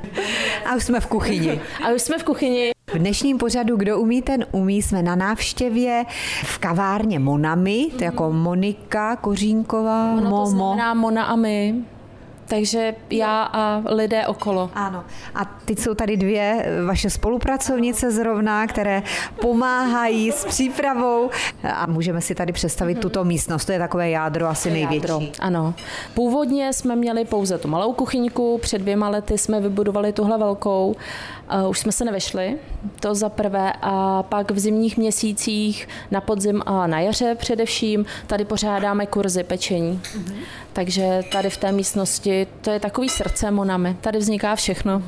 A 0.66 0.76
už 0.76 0.84
jsme 0.84 1.00
v 1.00 1.08
kuchyni. 1.08 1.60
A 1.86 1.90
už 1.96 2.02
jsme 2.02 2.18
v 2.18 2.24
kuchyni. 2.24 2.72
V 2.94 2.98
dnešním 2.98 3.38
pořadu 3.38 3.76
Kdo 3.78 4.00
umí, 4.00 4.22
ten 4.22 4.46
umí 4.52 4.82
jsme 4.82 5.04
na 5.04 5.16
návštěvě 5.16 6.04
v 6.44 6.58
kavárně 6.58 7.20
Monami, 7.20 7.88
to 7.98 8.04
jako 8.04 8.32
Monika 8.32 9.16
Kořínková, 9.16 10.14
ono 10.14 10.22
Momo. 10.30 10.38
to 10.46 10.46
znamená 10.52 10.94
Mona 10.94 11.24
a 11.24 11.36
my 11.36 11.76
takže 12.52 12.96
já 13.10 13.44
a 13.44 13.84
lidé 13.86 14.28
okolo. 14.28 14.70
Ano. 14.74 15.04
A 15.36 15.46
teď 15.66 15.80
jsou 15.80 15.94
tady 15.94 16.18
dvě 16.18 16.66
vaše 16.86 17.10
spolupracovnice 17.10 18.12
zrovna, 18.12 18.68
které 18.68 19.04
pomáhají 19.42 20.32
s 20.32 20.46
přípravou 20.46 21.30
a 21.74 21.86
můžeme 21.86 22.22
si 22.22 22.36
tady 22.36 22.54
představit 22.54 22.98
mm-hmm. 22.98 23.02
tuto 23.02 23.24
místnost. 23.24 23.66
To 23.66 23.72
je 23.72 23.80
takové 23.80 24.10
jádro 24.10 24.48
asi 24.48 24.72
největší. 24.72 24.96
Jádro, 24.96 25.22
ano. 25.40 25.74
Původně 26.14 26.74
jsme 26.74 26.96
měli 26.96 27.26
pouze 27.26 27.58
tu 27.58 27.68
malou 27.68 27.94
kuchyňku, 27.94 28.58
před 28.62 28.80
dvěma 28.80 29.10
lety 29.10 29.38
jsme 29.38 29.60
vybudovali 29.60 30.14
tuhle 30.14 30.38
velkou. 30.38 30.96
Uh, 31.64 31.70
už 31.70 31.80
jsme 31.80 31.92
se 31.92 32.06
nevešli, 32.06 32.58
to 33.00 33.16
za 33.16 33.30
prvé. 33.30 33.74
A 33.82 34.24
pak 34.24 34.52
v 34.52 34.60
zimních 34.60 34.98
měsících, 34.98 35.88
na 36.12 36.22
podzim 36.22 36.62
a 36.66 36.88
na 36.88 37.00
jaře 37.00 37.36
především, 37.36 38.06
tady 38.28 38.46
pořádáme 38.46 39.06
kurzy 39.06 39.44
pečení. 39.44 40.02
Mm-hmm. 40.04 40.36
Takže 40.74 41.22
tady 41.32 41.50
v 41.50 41.58
té 41.58 41.72
místnosti 41.72 42.48
to 42.62 42.72
je 42.72 42.80
takový 42.80 43.10
srdce 43.10 43.52
Monami. 43.52 43.98
Tady 44.02 44.20
vzniká 44.20 44.56
všechno. 44.56 45.04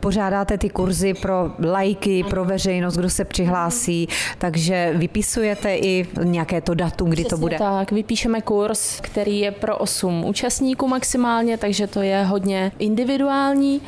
Pořádáte 0.00 0.58
ty 0.58 0.70
kurzy 0.70 1.14
pro 1.14 1.52
lajky, 1.64 2.24
pro 2.24 2.44
veřejnost, 2.44 2.96
kdo 2.96 3.10
se 3.10 3.24
přihlásí, 3.24 4.08
takže 4.38 4.92
vypisujete 4.96 5.76
i 5.76 6.06
nějaké 6.22 6.60
to 6.60 6.74
datum, 6.74 7.10
kdy 7.10 7.22
Přesně 7.22 7.30
to 7.30 7.40
bude. 7.40 7.58
Tak, 7.58 7.92
vypíšeme 7.92 8.40
kurz, 8.40 9.00
který 9.00 9.40
je 9.40 9.50
pro 9.50 9.78
8 9.78 10.24
účastníků 10.24 10.88
maximálně, 10.88 11.58
takže 11.58 11.86
to 11.86 12.02
je 12.02 12.24
hodně 12.24 12.72
individuální. 12.78 13.80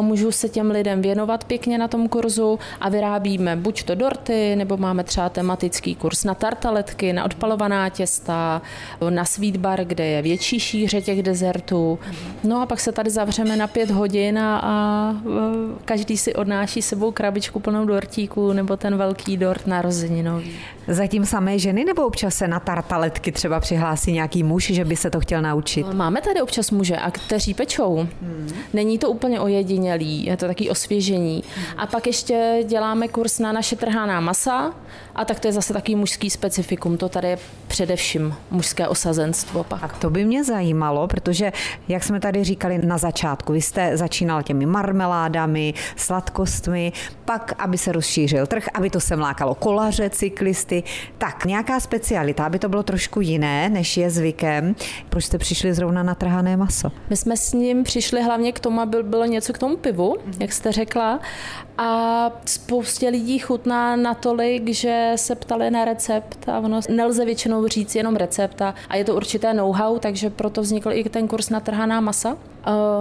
Můžu 0.00 0.32
se 0.32 0.48
těm 0.48 0.70
lidem 0.70 1.02
věnovat 1.02 1.44
pěkně 1.44 1.78
na 1.78 1.88
tom 1.88 2.08
kurzu 2.08 2.58
a 2.80 2.88
vyrábíme 2.88 3.56
buď 3.56 3.82
to 3.82 3.94
dorty, 3.94 4.56
nebo 4.56 4.76
máme 4.76 5.04
třeba 5.04 5.28
tematický 5.28 5.94
kurz 5.94 6.24
na 6.24 6.34
tartaletky, 6.34 7.12
na 7.12 7.24
odpalovaná 7.24 7.88
těsta, 7.88 8.62
na 9.10 9.24
sweet 9.24 9.56
bar, 9.56 9.84
kde 9.84 10.06
je 10.06 10.22
větší 10.22 10.60
šíře 10.60 11.00
těch 11.00 11.22
dezertů. 11.22 11.98
No 12.44 12.62
a 12.62 12.66
pak 12.66 12.80
se 12.80 12.92
tady 12.92 13.10
zavřeme 13.10 13.56
na 13.56 13.66
pět 13.66 13.90
hodin 13.90 14.38
a, 14.38 14.60
a 14.62 15.14
každý 15.84 16.16
si 16.16 16.34
odnáší 16.34 16.82
sebou 16.82 17.10
krabičku 17.10 17.60
plnou 17.60 17.84
dortíků 17.84 18.52
nebo 18.52 18.76
ten 18.76 18.96
velký 18.96 19.36
dort 19.36 19.66
narozeninový. 19.66 20.56
Zatím 20.88 21.26
samé 21.26 21.58
ženy 21.58 21.84
nebo 21.84 22.06
občas 22.06 22.34
se 22.34 22.48
na 22.48 22.60
tartaletky 22.60 23.32
třeba 23.32 23.60
přihlásí 23.60 24.12
nějaký 24.12 24.42
muž, 24.42 24.66
že 24.66 24.84
by 24.84 24.96
se 24.96 25.10
to 25.10 25.20
chtěl 25.20 25.42
naučit? 25.42 25.86
Máme 25.92 26.20
tady 26.20 26.42
občas 26.42 26.70
muže, 26.70 26.96
a 26.96 27.10
kteří 27.10 27.54
pečou. 27.54 28.08
Hmm. 28.22 28.48
Není 28.72 28.98
to 28.98 29.10
úplně 29.10 29.40
ojedinělý, 29.40 30.24
je 30.24 30.36
to 30.36 30.46
taky 30.46 30.70
osvěžení. 30.70 31.44
Hmm. 31.56 31.66
A 31.76 31.86
pak 31.86 32.06
ještě 32.06 32.64
děláme 32.66 33.08
kurz 33.08 33.38
na 33.38 33.52
naše 33.52 33.76
trhaná 33.76 34.20
masa 34.20 34.74
a 35.14 35.24
tak 35.24 35.40
to 35.40 35.48
je 35.48 35.52
zase 35.52 35.72
taký 35.72 35.96
mužský 35.96 36.30
specifikum. 36.30 36.96
To 36.96 37.08
tady 37.08 37.28
je 37.28 37.38
především 37.66 38.34
mužské 38.50 38.88
osazenstvo. 38.88 39.64
Pak. 39.64 39.80
Tak 39.80 39.98
to 39.98 40.10
by 40.10 40.24
mě 40.24 40.44
zajímalo, 40.44 41.08
protože, 41.08 41.52
jak 41.88 42.04
jsme 42.04 42.20
tady 42.20 42.44
říkali 42.44 42.78
na 42.78 42.98
začátku, 42.98 43.52
vy 43.52 43.60
jste 43.60 43.96
začínal 43.96 44.42
těmi 44.42 44.66
marmeládami, 44.66 45.74
sladkostmi, 45.96 46.92
pak, 47.24 47.52
aby 47.58 47.78
se 47.78 47.92
rozšířil 47.92 48.46
trh, 48.46 48.68
aby 48.74 48.90
to 48.90 49.00
sem 49.00 49.20
lákalo 49.20 49.54
kolaře, 49.54 50.10
cyklisty. 50.10 50.75
Tak, 51.18 51.44
nějaká 51.44 51.80
specialita, 51.80 52.46
aby 52.46 52.58
to 52.58 52.68
bylo 52.68 52.82
trošku 52.82 53.20
jiné, 53.20 53.68
než 53.68 53.96
je 53.96 54.10
zvykem. 54.10 54.74
Proč 55.08 55.24
jste 55.24 55.38
přišli 55.38 55.74
zrovna 55.74 56.02
na 56.02 56.14
trhané 56.14 56.56
maso? 56.56 56.92
My 57.10 57.16
jsme 57.16 57.36
s 57.36 57.52
ním 57.52 57.84
přišli 57.84 58.22
hlavně 58.22 58.52
k 58.52 58.60
tomu, 58.60 58.80
aby 58.80 59.02
bylo 59.02 59.24
něco 59.24 59.52
k 59.52 59.58
tomu 59.58 59.76
pivu, 59.76 60.16
jak 60.40 60.52
jste 60.52 60.72
řekla. 60.72 61.20
A 61.78 62.30
spoustě 62.44 63.08
lidí 63.08 63.38
chutná 63.38 63.96
natolik, 63.96 64.68
že 64.68 65.12
se 65.16 65.34
ptali 65.34 65.70
na 65.70 65.84
recept 65.84 66.48
a 66.48 66.58
ono 66.58 66.80
nelze 66.88 67.24
většinou 67.24 67.66
říct 67.66 67.94
jenom 67.94 68.16
recept 68.16 68.62
a, 68.62 68.74
je 68.94 69.04
to 69.04 69.14
určité 69.14 69.54
know-how, 69.54 69.98
takže 69.98 70.30
proto 70.30 70.62
vznikl 70.62 70.92
i 70.92 71.04
ten 71.04 71.28
kurz 71.28 71.50
na 71.50 71.60
trhaná 71.60 72.00
masa. 72.00 72.36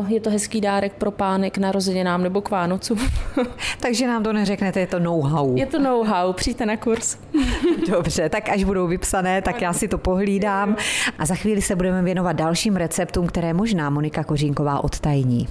Je 0.07 0.19
to 0.19 0.29
hezký 0.29 0.61
dárek 0.61 0.93
pro 0.93 1.11
pány 1.11 1.51
k 1.51 1.57
narozeninám 1.57 2.23
nebo 2.23 2.41
k 2.41 2.49
Vánocu. 2.49 2.97
Takže 3.79 4.07
nám 4.07 4.23
to 4.23 4.33
neřeknete, 4.33 4.79
je 4.79 4.87
to 4.87 4.99
know-how. 4.99 5.55
Je 5.55 5.65
to 5.65 5.79
know-how, 5.79 6.33
přijďte 6.33 6.65
na 6.65 6.77
kurz. 6.77 7.17
Dobře, 7.89 8.29
tak 8.29 8.49
až 8.49 8.63
budou 8.63 8.87
vypsané, 8.87 9.41
tak 9.41 9.61
já 9.61 9.73
si 9.73 9.87
to 9.87 9.97
pohlídám. 9.97 10.75
A 11.19 11.25
za 11.25 11.35
chvíli 11.35 11.61
se 11.61 11.75
budeme 11.75 12.01
věnovat 12.01 12.33
dalším 12.33 12.75
receptům, 12.75 13.27
které 13.27 13.53
možná 13.53 13.89
Monika 13.89 14.23
Kořínková 14.23 14.83
odtajní. 14.83 15.47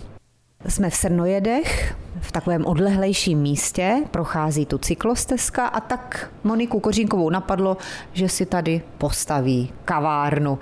Jsme 0.68 0.90
v 0.90 0.94
Srnojedech, 0.94 1.96
v 2.20 2.32
takovém 2.32 2.66
odlehlejším 2.66 3.38
místě, 3.38 3.96
prochází 4.10 4.66
tu 4.66 4.78
cyklostezka 4.78 5.66
a 5.66 5.80
tak 5.80 6.30
Moniku 6.44 6.80
Kořínkovou 6.80 7.30
napadlo, 7.30 7.76
že 8.12 8.28
si 8.28 8.46
tady 8.46 8.82
postaví 8.98 9.72
kavárnu. 9.84 10.58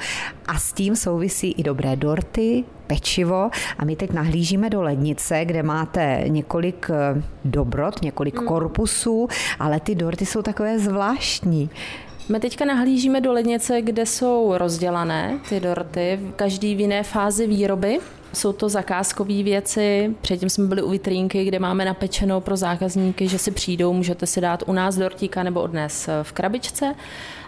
A 0.47 0.59
s 0.59 0.73
tím 0.73 0.97
souvisí 0.97 1.52
i 1.52 1.62
dobré 1.62 1.97
dorty, 1.97 2.64
pečivo 2.93 3.51
a 3.79 3.85
my 3.85 3.97
teď 3.97 4.13
nahlížíme 4.13 4.71
do 4.71 4.83
lednice, 4.83 5.45
kde 5.45 5.63
máte 5.63 6.25
několik 6.27 6.91
eh, 6.91 7.23
dobrot, 7.45 8.03
několik 8.03 8.39
hmm. 8.39 8.47
korpusů, 8.47 9.29
ale 9.59 9.81
ty 9.81 9.95
dorty 9.95 10.27
jsou 10.27 10.43
takové 10.43 10.79
zvláštní. 10.79 11.71
My 12.29 12.41
teďka 12.41 12.65
nahlížíme 12.65 13.21
do 13.21 13.33
lednice, 13.33 13.83
kde 13.83 14.07
jsou 14.07 14.55
rozdělané 14.59 15.39
ty 15.49 15.61
dorty, 15.61 16.21
každý 16.37 16.75
v 16.75 16.81
jiné 16.81 17.03
fázi 17.03 17.47
výroby. 17.47 17.99
Jsou 18.33 18.53
to 18.53 18.69
zakázkové 18.69 19.43
věci. 19.43 20.15
Předtím 20.21 20.51
jsme 20.51 20.67
byli 20.67 20.83
u 20.83 20.91
vitrínky, 20.91 21.45
kde 21.45 21.59
máme 21.59 21.85
napečenou 21.85 22.41
pro 22.41 22.57
zákazníky, 22.57 23.29
že 23.29 23.39
si 23.39 23.51
přijdou, 23.51 23.93
můžete 23.93 24.27
si 24.27 24.41
dát 24.41 24.63
u 24.67 24.73
nás 24.73 24.97
dortíka 24.97 25.43
nebo 25.43 25.61
odnes 25.61 26.09
v 26.23 26.33
krabičce. 26.33 26.95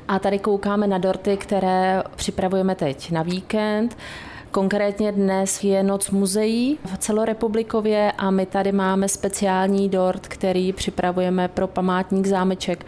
A 0.08 0.18
tady 0.18 0.38
koukáme 0.38 0.86
na 0.86 0.98
dorty, 0.98 1.36
které 1.36 2.02
připravujeme 2.16 2.74
teď 2.74 3.10
na 3.10 3.22
víkend. 3.22 3.96
Konkrétně 4.54 5.12
dnes 5.12 5.64
je 5.64 5.82
Noc 5.82 6.10
muzeí 6.10 6.78
v 6.84 6.98
celorepublikově 6.98 8.12
a 8.18 8.30
my 8.30 8.46
tady 8.46 8.72
máme 8.72 9.08
speciální 9.08 9.88
dort, 9.88 10.28
který 10.28 10.72
připravujeme 10.72 11.48
pro 11.48 11.66
památník 11.66 12.26
zámeček 12.26 12.86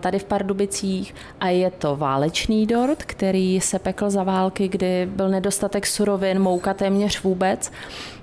tady 0.00 0.18
v 0.18 0.24
Pardubicích. 0.24 1.14
A 1.40 1.48
je 1.48 1.70
to 1.70 1.96
válečný 1.96 2.66
dort, 2.66 3.02
který 3.02 3.60
se 3.60 3.78
pekl 3.78 4.10
za 4.10 4.22
války, 4.22 4.68
kdy 4.68 5.08
byl 5.10 5.28
nedostatek 5.28 5.86
surovin, 5.86 6.38
mouka 6.38 6.74
téměř 6.74 7.22
vůbec. 7.22 7.72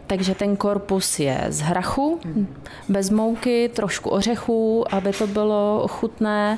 Takže 0.07 0.35
ten 0.35 0.55
korpus 0.55 1.19
je 1.19 1.45
z 1.49 1.59
hrachu, 1.59 2.19
bez 2.89 3.09
mouky, 3.09 3.71
trošku 3.73 4.09
ořechů, 4.09 4.85
aby 4.93 5.11
to 5.13 5.27
bylo 5.27 5.87
chutné 5.87 6.57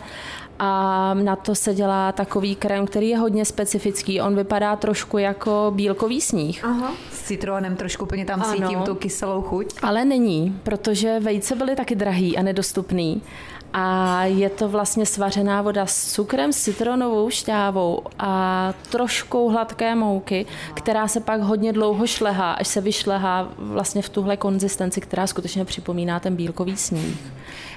a 0.59 1.13
na 1.13 1.35
to 1.35 1.55
se 1.55 1.73
dělá 1.73 2.11
takový 2.11 2.55
krém, 2.55 2.87
který 2.87 3.09
je 3.09 3.17
hodně 3.17 3.45
specifický. 3.45 4.21
On 4.21 4.35
vypadá 4.35 4.75
trošku 4.75 5.17
jako 5.17 5.71
bílkový 5.75 6.21
sníh. 6.21 6.65
Aha. 6.65 6.93
S 7.11 7.23
citronem 7.23 7.75
trošku 7.75 8.03
úplně 8.03 8.25
tam 8.25 8.41
ano. 8.41 8.53
cítím 8.53 8.79
tu 8.79 8.95
kyselou 8.95 9.41
chuť. 9.41 9.73
Ale 9.81 10.05
není, 10.05 10.59
protože 10.63 11.19
vejce 11.19 11.55
byly 11.55 11.75
taky 11.75 11.95
drahý 11.95 12.37
a 12.37 12.41
nedostupný 12.41 13.21
a 13.79 14.23
je 14.25 14.49
to 14.49 14.69
vlastně 14.69 15.05
svařená 15.05 15.61
voda 15.61 15.85
s 15.85 16.13
cukrem, 16.13 16.53
s 16.53 16.63
citronovou 16.63 17.29
šťávou 17.29 18.01
a 18.19 18.73
troškou 18.89 19.49
hladké 19.49 19.95
mouky, 19.95 20.45
která 20.73 21.07
se 21.07 21.19
pak 21.19 21.41
hodně 21.41 21.73
dlouho 21.73 22.07
šlehá, 22.07 22.53
až 22.53 22.67
se 22.67 22.81
vyšlehá 22.81 23.49
vlastně 23.57 24.01
v 24.01 24.09
tuhle 24.09 24.37
konzistenci, 24.37 25.01
která 25.01 25.27
skutečně 25.27 25.65
připomíná 25.65 26.19
ten 26.19 26.35
bílkový 26.35 26.77
sníh. 26.77 27.17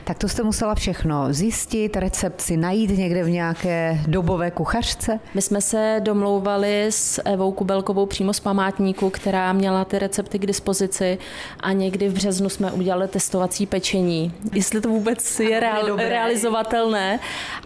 Tak 0.05 0.19
to 0.19 0.29
jste 0.29 0.43
musela 0.43 0.75
všechno 0.75 1.27
zjistit, 1.31 1.97
recept 1.97 2.41
si 2.41 2.57
najít 2.57 2.91
někde 2.91 3.25
v 3.25 3.31
nějaké 3.31 4.01
dobové 4.07 4.51
kuchařce? 4.51 5.21
My 5.35 5.43
jsme 5.43 5.61
se 5.61 6.01
domlouvali 6.01 6.87
s 6.91 7.23
Evou 7.25 7.53
Kubelkovou 7.53 8.07
přímo 8.07 8.33
z 8.33 8.41
památníku, 8.41 9.11
která 9.11 9.53
měla 9.53 9.85
ty 9.85 9.99
recepty 9.99 10.39
k 10.39 10.47
dispozici 10.47 11.19
a 11.61 11.73
někdy 11.73 12.09
v 12.09 12.13
březnu 12.13 12.49
jsme 12.49 12.73
udělali 12.73 13.09
testovací 13.09 13.67
pečení. 13.67 14.33
Jestli 14.53 14.81
to 14.81 14.89
vůbec 14.89 15.41
je 15.41 15.61
real, 15.97 16.11
realizovatelné 16.11 17.21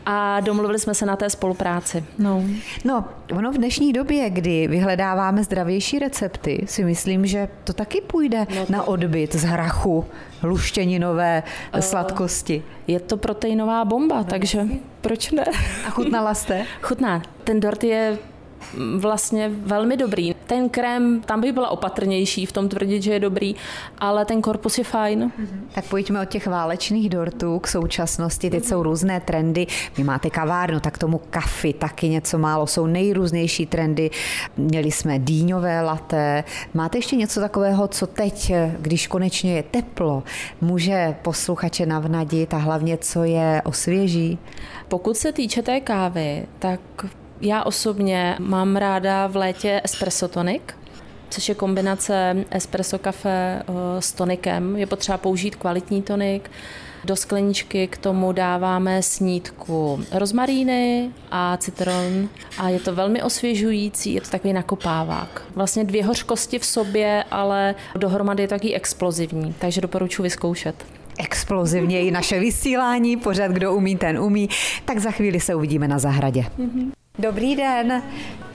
a 0.06 0.40
domluvili 0.40 0.78
jsme 0.78 0.94
se 0.94 1.06
na 1.06 1.16
té 1.16 1.30
spolupráci. 1.30 2.04
No. 2.18 2.44
no, 2.84 3.04
ono 3.32 3.52
v 3.52 3.54
dnešní 3.54 3.92
době, 3.92 4.30
kdy 4.30 4.68
vyhledáváme 4.68 5.44
zdravější 5.44 5.98
recepty, 5.98 6.64
si 6.66 6.84
myslím, 6.84 7.26
že 7.26 7.48
to 7.64 7.72
taky 7.72 8.00
půjde 8.00 8.46
no 8.56 8.66
to... 8.66 8.72
na 8.72 8.82
odbyt 8.82 9.34
z 9.34 9.42
hrachu, 9.42 10.04
luštěninové 10.42 11.42
uh, 11.74 11.80
sladkosti. 11.80 12.62
Je 12.86 13.00
to 13.00 13.16
proteinová 13.16 13.84
bomba, 13.84 14.16
no, 14.16 14.24
takže 14.24 14.66
proč 15.00 15.30
ne? 15.30 15.44
A 15.86 15.90
chutnala 15.90 16.34
jste? 16.34 16.64
Chutná. 16.82 17.22
Ten 17.44 17.60
dort 17.60 17.84
je 17.84 18.18
vlastně 18.96 19.48
velmi 19.48 19.96
dobrý. 19.96 20.34
Ten 20.46 20.68
krém, 20.68 21.20
tam 21.20 21.40
bych 21.40 21.52
byla 21.52 21.68
opatrnější 21.68 22.46
v 22.46 22.52
tom 22.52 22.68
tvrdit, 22.68 23.02
že 23.02 23.12
je 23.12 23.20
dobrý, 23.20 23.54
ale 23.98 24.24
ten 24.24 24.42
korpus 24.42 24.78
je 24.78 24.84
fajn. 24.84 25.32
Tak 25.74 25.84
pojďme 25.84 26.22
od 26.22 26.28
těch 26.28 26.46
válečných 26.46 27.08
dortů 27.08 27.58
k 27.58 27.68
současnosti. 27.68 28.50
Teď 28.50 28.64
jsou 28.64 28.82
různé 28.82 29.20
trendy. 29.20 29.66
Vy 29.96 30.04
máte 30.04 30.30
kavárnu, 30.30 30.80
tak 30.80 30.98
tomu 30.98 31.20
kafy 31.30 31.72
taky 31.72 32.08
něco 32.08 32.38
málo. 32.38 32.66
Jsou 32.66 32.86
nejrůznější 32.86 33.66
trendy. 33.66 34.10
Měli 34.56 34.90
jsme 34.90 35.18
dýňové 35.18 35.82
laté. 35.82 36.44
Máte 36.74 36.98
ještě 36.98 37.16
něco 37.16 37.40
takového, 37.40 37.88
co 37.88 38.06
teď, 38.06 38.52
když 38.80 39.06
konečně 39.06 39.56
je 39.56 39.62
teplo, 39.62 40.22
může 40.60 41.14
posluchače 41.22 41.86
navnadit 41.86 42.54
a 42.54 42.56
hlavně, 42.56 42.98
co 42.98 43.24
je 43.24 43.62
osvěží? 43.64 44.38
Pokud 44.88 45.16
se 45.16 45.32
týče 45.32 45.62
té 45.62 45.80
kávy, 45.80 46.46
tak 46.58 46.80
já 47.44 47.62
osobně 47.62 48.36
mám 48.40 48.76
ráda 48.76 49.26
v 49.26 49.36
létě 49.36 49.80
espresso 49.84 50.28
tonic, 50.28 50.62
což 51.30 51.48
je 51.48 51.54
kombinace 51.54 52.44
espresso 52.50 52.98
kafe 52.98 53.62
eh, 53.62 54.02
s 54.02 54.12
tonikem. 54.12 54.76
Je 54.76 54.86
potřeba 54.86 55.18
použít 55.18 55.56
kvalitní 55.56 56.02
tonik. 56.02 56.50
Do 57.04 57.16
skleničky 57.16 57.86
k 57.86 57.96
tomu 57.96 58.32
dáváme 58.32 59.02
snídku 59.02 60.04
rozmaríny 60.12 61.10
a 61.30 61.56
citron 61.56 62.28
a 62.58 62.68
je 62.68 62.80
to 62.80 62.94
velmi 62.94 63.22
osvěžující, 63.22 64.14
je 64.14 64.20
to 64.20 64.30
takový 64.30 64.52
nakopávák. 64.52 65.42
Vlastně 65.54 65.84
dvě 65.84 66.04
hořkosti 66.04 66.58
v 66.58 66.66
sobě, 66.66 67.24
ale 67.30 67.74
dohromady 67.96 68.42
je 68.42 68.48
taky 68.48 68.74
explozivní, 68.74 69.54
takže 69.58 69.80
doporučuji 69.80 70.22
vyzkoušet 70.22 70.84
explozivně 71.18 72.00
i 72.00 72.10
naše 72.10 72.40
vysílání, 72.40 73.16
pořád 73.16 73.50
kdo 73.50 73.74
umí, 73.74 73.96
ten 73.96 74.18
umí. 74.18 74.48
Tak 74.84 74.98
za 74.98 75.10
chvíli 75.10 75.40
se 75.40 75.54
uvidíme 75.54 75.88
na 75.88 75.98
zahradě. 75.98 76.40
Mm-hmm. 76.58 77.03
Dobrý 77.18 77.56
den. 77.56 78.02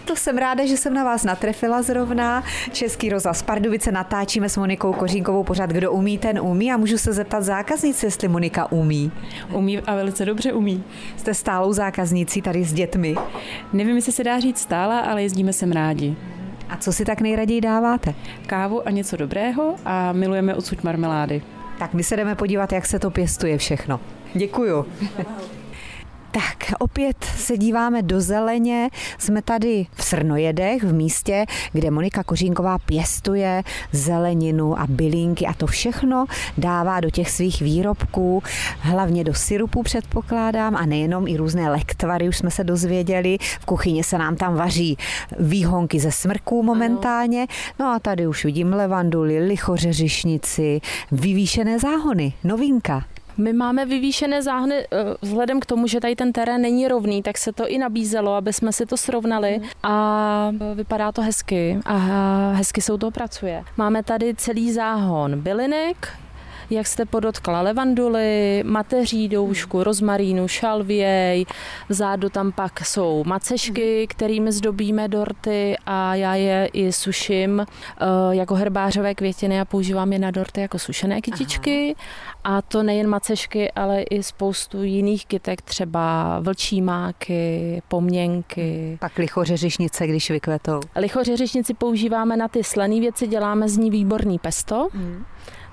to 0.05 0.15
jsem 0.15 0.37
ráda, 0.37 0.65
že 0.65 0.77
jsem 0.77 0.93
na 0.93 1.03
vás 1.03 1.23
natrefila 1.23 1.81
zrovna. 1.81 2.43
Český 2.71 3.09
rozhlas 3.09 3.41
Pardubice 3.41 3.91
natáčíme 3.91 4.49
s 4.49 4.57
Monikou 4.57 4.93
Kořínkovou 4.93 5.43
pořád 5.43 5.69
Kdo 5.69 5.91
umí, 5.91 6.17
ten 6.17 6.39
umí 6.39 6.71
a 6.71 6.77
můžu 6.77 6.97
se 6.97 7.13
zeptat 7.13 7.43
zákaznice, 7.43 8.05
jestli 8.05 8.27
Monika 8.27 8.71
umí. 8.71 9.11
Umí 9.53 9.79
a 9.79 9.95
velice 9.95 10.25
dobře 10.25 10.53
umí. 10.53 10.83
Jste 11.17 11.33
stálou 11.33 11.73
zákaznicí 11.73 12.41
tady 12.41 12.63
s 12.63 12.73
dětmi. 12.73 13.15
Nevím, 13.73 13.95
jestli 13.95 14.11
se 14.11 14.23
dá 14.23 14.39
říct 14.39 14.59
stála, 14.59 14.99
ale 14.99 15.23
jezdíme 15.23 15.53
sem 15.53 15.71
rádi. 15.71 16.15
A 16.69 16.77
co 16.77 16.93
si 16.93 17.05
tak 17.05 17.21
nejraději 17.21 17.61
dáváte? 17.61 18.13
Kávu 18.47 18.87
a 18.87 18.91
něco 18.91 19.17
dobrého 19.17 19.75
a 19.85 20.11
milujeme 20.11 20.55
odsud 20.55 20.83
marmelády. 20.83 21.41
Tak 21.79 21.93
my 21.93 22.03
se 22.03 22.17
jdeme 22.17 22.35
podívat, 22.35 22.71
jak 22.71 22.85
se 22.85 22.99
to 22.99 23.11
pěstuje 23.11 23.57
všechno. 23.57 23.99
Děkuju. 24.33 24.85
Tak 26.31 26.73
opět 26.79 27.23
se 27.23 27.57
díváme 27.57 28.01
do 28.01 28.21
zeleně. 28.21 28.89
Jsme 29.17 29.41
tady 29.41 29.87
v 29.93 30.03
Srnojedech, 30.03 30.83
v 30.83 30.93
místě, 30.93 31.45
kde 31.71 31.91
Monika 31.91 32.23
Kořínková 32.23 32.77
pěstuje 32.77 33.63
zeleninu 33.91 34.79
a 34.79 34.85
bylinky 34.89 35.45
a 35.45 35.53
to 35.53 35.67
všechno 35.67 36.25
dává 36.57 36.99
do 36.99 37.09
těch 37.09 37.29
svých 37.29 37.61
výrobků, 37.61 38.43
hlavně 38.79 39.23
do 39.23 39.33
syrupu 39.33 39.83
předpokládám 39.83 40.75
a 40.75 40.85
nejenom 40.85 41.27
i 41.27 41.37
různé 41.37 41.69
lektvary, 41.69 42.29
už 42.29 42.37
jsme 42.37 42.51
se 42.51 42.63
dozvěděli. 42.63 43.37
V 43.59 43.65
kuchyni 43.65 44.03
se 44.03 44.17
nám 44.17 44.35
tam 44.35 44.55
vaří 44.55 44.97
výhonky 45.39 45.99
ze 45.99 46.11
smrků 46.11 46.63
momentálně. 46.63 47.47
No 47.79 47.85
a 47.85 47.99
tady 47.99 48.27
už 48.27 48.45
vidím 48.45 48.73
levanduly, 48.73 49.39
lichořeřišnici, 49.39 50.81
vyvýšené 51.11 51.79
záhony, 51.79 52.33
novinka. 52.43 53.03
My 53.39 53.53
máme 53.53 53.85
vyvýšené 53.85 54.43
záhny 54.43 54.75
eh, 54.75 54.87
vzhledem 55.21 55.59
k 55.59 55.65
tomu, 55.65 55.87
že 55.87 55.99
tady 55.99 56.15
ten 56.15 56.33
terén 56.33 56.61
není 56.61 56.87
rovný, 56.87 57.23
tak 57.23 57.37
se 57.37 57.51
to 57.51 57.67
i 57.67 57.77
nabízelo, 57.77 58.35
aby 58.35 58.53
jsme 58.53 58.73
si 58.73 58.85
to 58.85 58.97
srovnali 58.97 59.59
mhm. 59.59 59.69
a 59.83 60.51
vypadá 60.75 61.11
to 61.11 61.21
hezky 61.21 61.79
a 61.85 61.95
hezky 62.55 62.81
se 62.81 62.93
u 62.93 62.97
toho 62.97 63.11
pracuje. 63.11 63.63
Máme 63.77 64.03
tady 64.03 64.35
celý 64.35 64.73
záhon 64.73 65.41
bylinek, 65.41 66.07
jak 66.69 66.87
jste 66.87 67.05
podotkla, 67.05 67.61
levanduly, 67.61 68.63
mateří 68.65 69.27
doušku, 69.27 69.83
rozmarínu, 69.83 70.47
šalvěj, 70.47 71.45
vzadu 71.89 72.29
tam 72.29 72.51
pak 72.51 72.85
jsou 72.85 73.23
macešky, 73.23 74.07
kterými 74.07 74.51
zdobíme 74.51 75.07
dorty 75.07 75.75
a 75.85 76.15
já 76.15 76.35
je 76.35 76.69
i 76.73 76.91
suším 76.91 77.59
eh, 77.59 78.05
jako 78.31 78.55
herbářové 78.55 79.15
květiny 79.15 79.59
a 79.59 79.65
používám 79.65 80.13
je 80.13 80.19
na 80.19 80.31
dorty 80.31 80.61
jako 80.61 80.79
sušené 80.79 81.21
kytičky. 81.21 81.95
Aha. 82.43 82.57
A 82.57 82.61
to 82.61 82.83
nejen 82.83 83.07
macešky, 83.07 83.71
ale 83.71 84.01
i 84.01 84.23
spoustu 84.23 84.83
jiných 84.83 85.25
kytek, 85.25 85.61
třeba 85.61 86.39
vlčí 86.39 86.81
máky, 86.81 87.81
poměnky. 87.87 88.97
Pak 88.99 89.17
lichořeřišnice, 89.17 90.07
když 90.07 90.31
vykvetou. 90.31 90.79
Lichořeřišnici 90.95 91.73
používáme 91.73 92.37
na 92.37 92.47
ty 92.47 92.63
slané 92.63 92.99
věci, 92.99 93.27
děláme 93.27 93.69
z 93.69 93.77
ní 93.77 93.91
výborný 93.91 94.39
pesto. 94.39 94.87
Hmm 94.93 95.25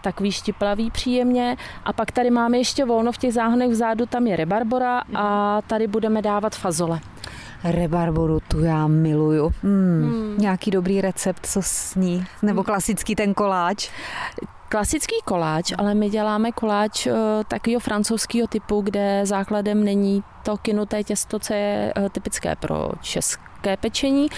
takový 0.06 0.32
štiplavý 0.32 0.90
příjemně. 0.90 1.56
A 1.84 1.92
pak 1.92 2.12
tady 2.12 2.30
máme 2.30 2.58
ještě 2.58 2.84
volno 2.84 3.12
v 3.12 3.18
těch 3.18 3.32
záhonech 3.32 3.70
vzadu, 3.70 4.06
tam 4.06 4.26
je 4.26 4.36
rebarbora 4.36 5.02
a 5.14 5.58
tady 5.66 5.86
budeme 5.86 6.22
dávat 6.22 6.56
fazole. 6.56 7.00
Rebarboru, 7.64 8.38
tu 8.48 8.60
já 8.60 8.86
miluju. 8.86 9.52
Hmm, 9.62 10.02
hmm. 10.02 10.34
Nějaký 10.38 10.70
dobrý 10.70 11.00
recept, 11.00 11.46
co 11.46 11.62
sní? 11.62 12.24
Nebo 12.42 12.64
klasický 12.64 13.14
ten 13.14 13.34
koláč? 13.34 13.90
klasický 14.68 15.14
koláč, 15.24 15.72
ale 15.78 15.94
my 15.94 16.10
děláme 16.10 16.52
koláč 16.52 17.06
uh, 17.06 17.12
takového 17.48 17.80
francouzského 17.80 18.46
typu, 18.46 18.80
kde 18.80 19.20
základem 19.24 19.84
není 19.84 20.22
to 20.42 20.56
kynuté 20.56 21.04
těsto, 21.04 21.38
co 21.38 21.54
je 21.54 21.92
uh, 21.96 22.08
typické 22.08 22.56
pro 22.56 22.90
české 23.00 23.42
měkké 23.66 23.76
pečení, 23.76 24.28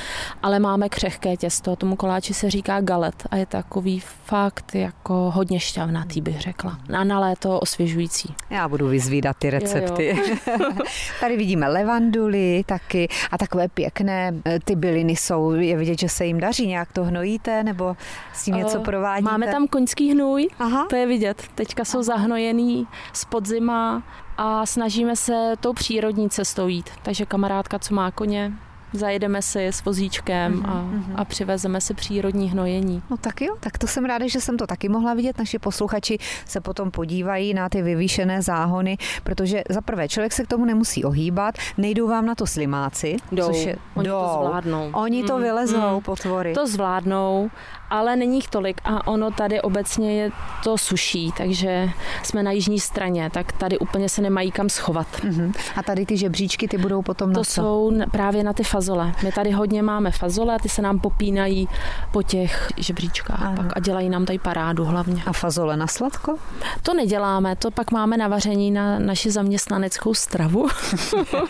ale 0.42 0.58
máme 0.58 0.88
křehké 0.88 1.36
těsto. 1.36 1.76
Tomu 1.76 1.96
koláči 1.96 2.34
se 2.34 2.50
říká 2.50 2.80
galet 2.80 3.26
a 3.30 3.36
je 3.36 3.46
takový 3.46 4.00
fakt 4.24 4.74
jako 4.74 5.30
hodně 5.34 5.60
šťavnatý, 5.60 6.20
bych 6.20 6.40
řekla. 6.40 6.78
A 6.98 7.04
na 7.04 7.20
léto 7.20 7.60
osvěžující. 7.60 8.34
Já 8.50 8.68
budu 8.68 8.88
vyzvídat 8.88 9.36
ty 9.36 9.50
recepty. 9.50 10.06
Jo, 10.06 10.36
jo. 10.60 10.70
Tady 11.20 11.36
vidíme 11.36 11.68
levanduly 11.68 12.64
taky 12.66 13.08
a 13.30 13.38
takové 13.38 13.68
pěkné 13.68 14.32
eh, 14.44 14.58
ty 14.64 14.76
byliny 14.76 15.16
jsou. 15.16 15.52
Je 15.52 15.76
vidět, 15.76 15.98
že 15.98 16.08
se 16.08 16.26
jim 16.26 16.40
daří. 16.40 16.66
Nějak 16.66 16.92
to 16.92 17.04
hnojíte 17.04 17.64
nebo 17.64 17.96
s 18.34 18.44
tím 18.44 18.54
něco 18.54 18.78
eh, 18.80 18.84
provádíte? 18.84 19.30
Máme 19.30 19.46
tam 19.46 19.68
koňský 19.68 20.12
hnůj, 20.12 20.48
Aha. 20.58 20.86
to 20.90 20.96
je 20.96 21.06
vidět. 21.06 21.42
Teďka 21.54 21.84
jsou 21.84 22.02
zahnojený 22.02 22.86
z 23.12 23.24
podzima 23.24 24.02
a 24.36 24.66
snažíme 24.66 25.16
se 25.16 25.54
tou 25.60 25.72
přírodní 25.72 26.30
cestou 26.30 26.68
jít. 26.68 26.90
Takže 27.02 27.26
kamarádka, 27.26 27.78
co 27.78 27.94
má 27.94 28.10
koně, 28.10 28.52
zajedeme 28.92 29.42
si 29.42 29.66
s 29.66 29.84
vozíčkem 29.84 30.62
a, 30.66 30.82
mhm. 30.82 31.12
a 31.16 31.24
přivezeme 31.24 31.80
si 31.80 31.94
přírodní 31.94 32.50
hnojení. 32.50 33.02
No 33.10 33.16
tak 33.16 33.40
jo, 33.40 33.56
tak 33.60 33.78
to 33.78 33.86
jsem 33.86 34.04
ráda, 34.04 34.26
že 34.28 34.40
jsem 34.40 34.56
to 34.56 34.66
taky 34.66 34.88
mohla 34.88 35.14
vidět. 35.14 35.38
Naši 35.38 35.58
posluchači 35.58 36.18
se 36.44 36.60
potom 36.60 36.90
podívají 36.90 37.54
na 37.54 37.68
ty 37.68 37.82
vyvýšené 37.82 38.42
záhony, 38.42 38.96
protože 39.22 39.62
za 39.68 39.80
prvé 39.80 40.08
člověk 40.08 40.32
se 40.32 40.44
k 40.44 40.46
tomu 40.46 40.64
nemusí 40.64 41.04
ohýbat, 41.04 41.54
nejdou 41.78 42.08
vám 42.08 42.26
na 42.26 42.34
to 42.34 42.46
slimáci. 42.46 43.16
Jdou, 43.32 43.46
což 43.46 43.64
je, 43.64 43.76
oni 43.94 44.08
jdou. 44.08 44.20
to 44.20 44.46
zvládnou. 44.46 44.90
Oni 44.92 45.24
to 45.24 45.36
mm, 45.36 45.42
vylezou, 45.42 45.94
mm, 45.94 46.00
potvory. 46.00 46.54
To 46.54 46.66
zvládnou 46.66 47.50
ale 47.90 48.16
není 48.16 48.36
jich 48.36 48.48
tolik 48.48 48.80
a 48.84 49.06
ono 49.06 49.30
tady 49.30 49.60
obecně 49.60 50.22
je 50.22 50.30
to 50.64 50.78
suší, 50.78 51.32
takže 51.36 51.90
jsme 52.22 52.42
na 52.42 52.50
jižní 52.50 52.80
straně, 52.80 53.30
tak 53.30 53.52
tady 53.52 53.78
úplně 53.78 54.08
se 54.08 54.22
nemají 54.22 54.50
kam 54.50 54.68
schovat. 54.68 55.06
Uh-huh. 55.06 55.52
A 55.76 55.82
tady 55.82 56.06
ty 56.06 56.16
žebříčky, 56.16 56.68
ty 56.68 56.78
budou 56.78 57.02
potom 57.02 57.32
to 57.32 57.40
na 57.40 57.44
co? 57.44 57.50
jsou 57.50 57.92
právě 58.10 58.44
na 58.44 58.52
ty 58.52 58.64
fazole. 58.64 59.12
My 59.22 59.32
tady 59.32 59.50
hodně 59.50 59.82
máme 59.82 60.10
fazole 60.10 60.54
a 60.54 60.58
ty 60.58 60.68
se 60.68 60.82
nám 60.82 60.98
popínají 60.98 61.68
po 62.12 62.22
těch 62.22 62.68
žebříčkách 62.76 63.48
pak 63.56 63.76
a 63.76 63.80
dělají 63.80 64.08
nám 64.08 64.24
tady 64.24 64.38
parádu 64.38 64.84
hlavně. 64.84 65.22
A 65.26 65.32
fazole 65.32 65.76
na 65.76 65.86
sladko? 65.86 66.36
To 66.82 66.94
neděláme, 66.94 67.56
to 67.56 67.70
pak 67.70 67.90
máme 67.90 68.16
na 68.16 68.28
vaření 68.28 68.70
na 68.70 68.98
naši 68.98 69.30
zaměstnaneckou 69.30 70.14
stravu. 70.14 70.68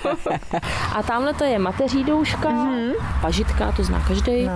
a 0.94 1.02
tamhle 1.02 1.34
to 1.34 1.44
je 1.44 1.58
mateří 1.58 2.04
douška, 2.04 2.48
uh-huh. 2.48 2.92
pažitka, 3.20 3.72
to 3.72 3.84
zná 3.84 4.04
každý. 4.08 4.44
No, 4.44 4.52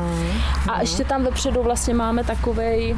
a 0.69 0.75
no. 0.75 0.81
ještě 0.81 1.05
tam 1.05 1.25
vepředu 1.25 1.63
vlastně 1.73 1.95
máme 1.95 2.25
takovej 2.25 2.97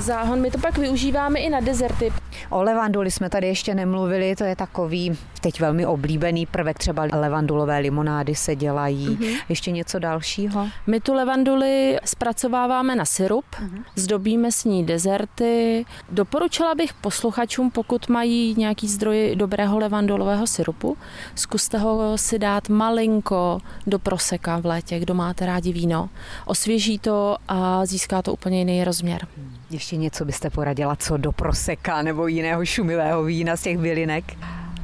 záhon. 0.00 0.40
My 0.40 0.50
to 0.50 0.58
pak 0.58 0.78
využíváme 0.78 1.38
i 1.38 1.50
na 1.50 1.60
dezerty. 1.60 2.12
O 2.50 2.62
levanduli 2.62 3.10
jsme 3.10 3.30
tady 3.30 3.46
ještě 3.46 3.74
nemluvili, 3.74 4.36
to 4.36 4.44
je 4.44 4.56
takový 4.56 5.18
teď 5.40 5.60
velmi 5.60 5.86
oblíbený 5.86 6.46
prvek, 6.46 6.78
třeba 6.78 7.06
levandulové 7.12 7.78
limonády 7.78 8.34
se 8.34 8.56
dělají. 8.56 9.08
Mm-hmm. 9.08 9.40
Ještě 9.48 9.70
něco 9.70 9.98
dalšího? 9.98 10.68
My 10.86 11.00
tu 11.00 11.14
levanduli 11.14 11.98
zpracováváme 12.04 12.96
na 12.96 13.04
syrup, 13.04 13.44
mm-hmm. 13.50 13.82
zdobíme 13.96 14.52
s 14.52 14.64
ní 14.64 14.84
dezerty. 14.84 15.84
Doporučila 16.10 16.74
bych 16.74 16.94
posluchačům, 16.94 17.70
pokud 17.70 18.08
mají 18.08 18.54
nějaký 18.58 18.88
zdroj 18.88 19.32
dobrého 19.34 19.78
levandulového 19.78 20.46
syrupu, 20.46 20.96
zkuste 21.34 21.78
ho 21.78 22.18
si 22.18 22.38
dát 22.38 22.68
malinko 22.68 23.60
do 23.86 23.98
proseka 23.98 24.58
v 24.58 24.66
létě, 24.66 24.98
kdo 24.98 25.14
máte 25.14 25.46
rádi 25.46 25.72
víno. 25.72 26.08
Osvěží 26.46 26.98
to 26.98 27.36
a 27.48 27.86
získá 27.86 28.22
to 28.22 28.32
úplně 28.32 28.58
jiný 28.58 28.84
rozměr. 28.84 29.26
Ještě 29.70 29.96
něco 29.96 30.24
byste 30.24 30.50
poradila, 30.50 30.96
co 30.96 31.16
do 31.16 31.32
proseka 31.32 32.02
nebo 32.02 32.26
jiného 32.26 32.64
šumivého 32.64 33.24
vína 33.24 33.56
z 33.56 33.62
těch 33.62 33.78
bylinek? 33.78 34.24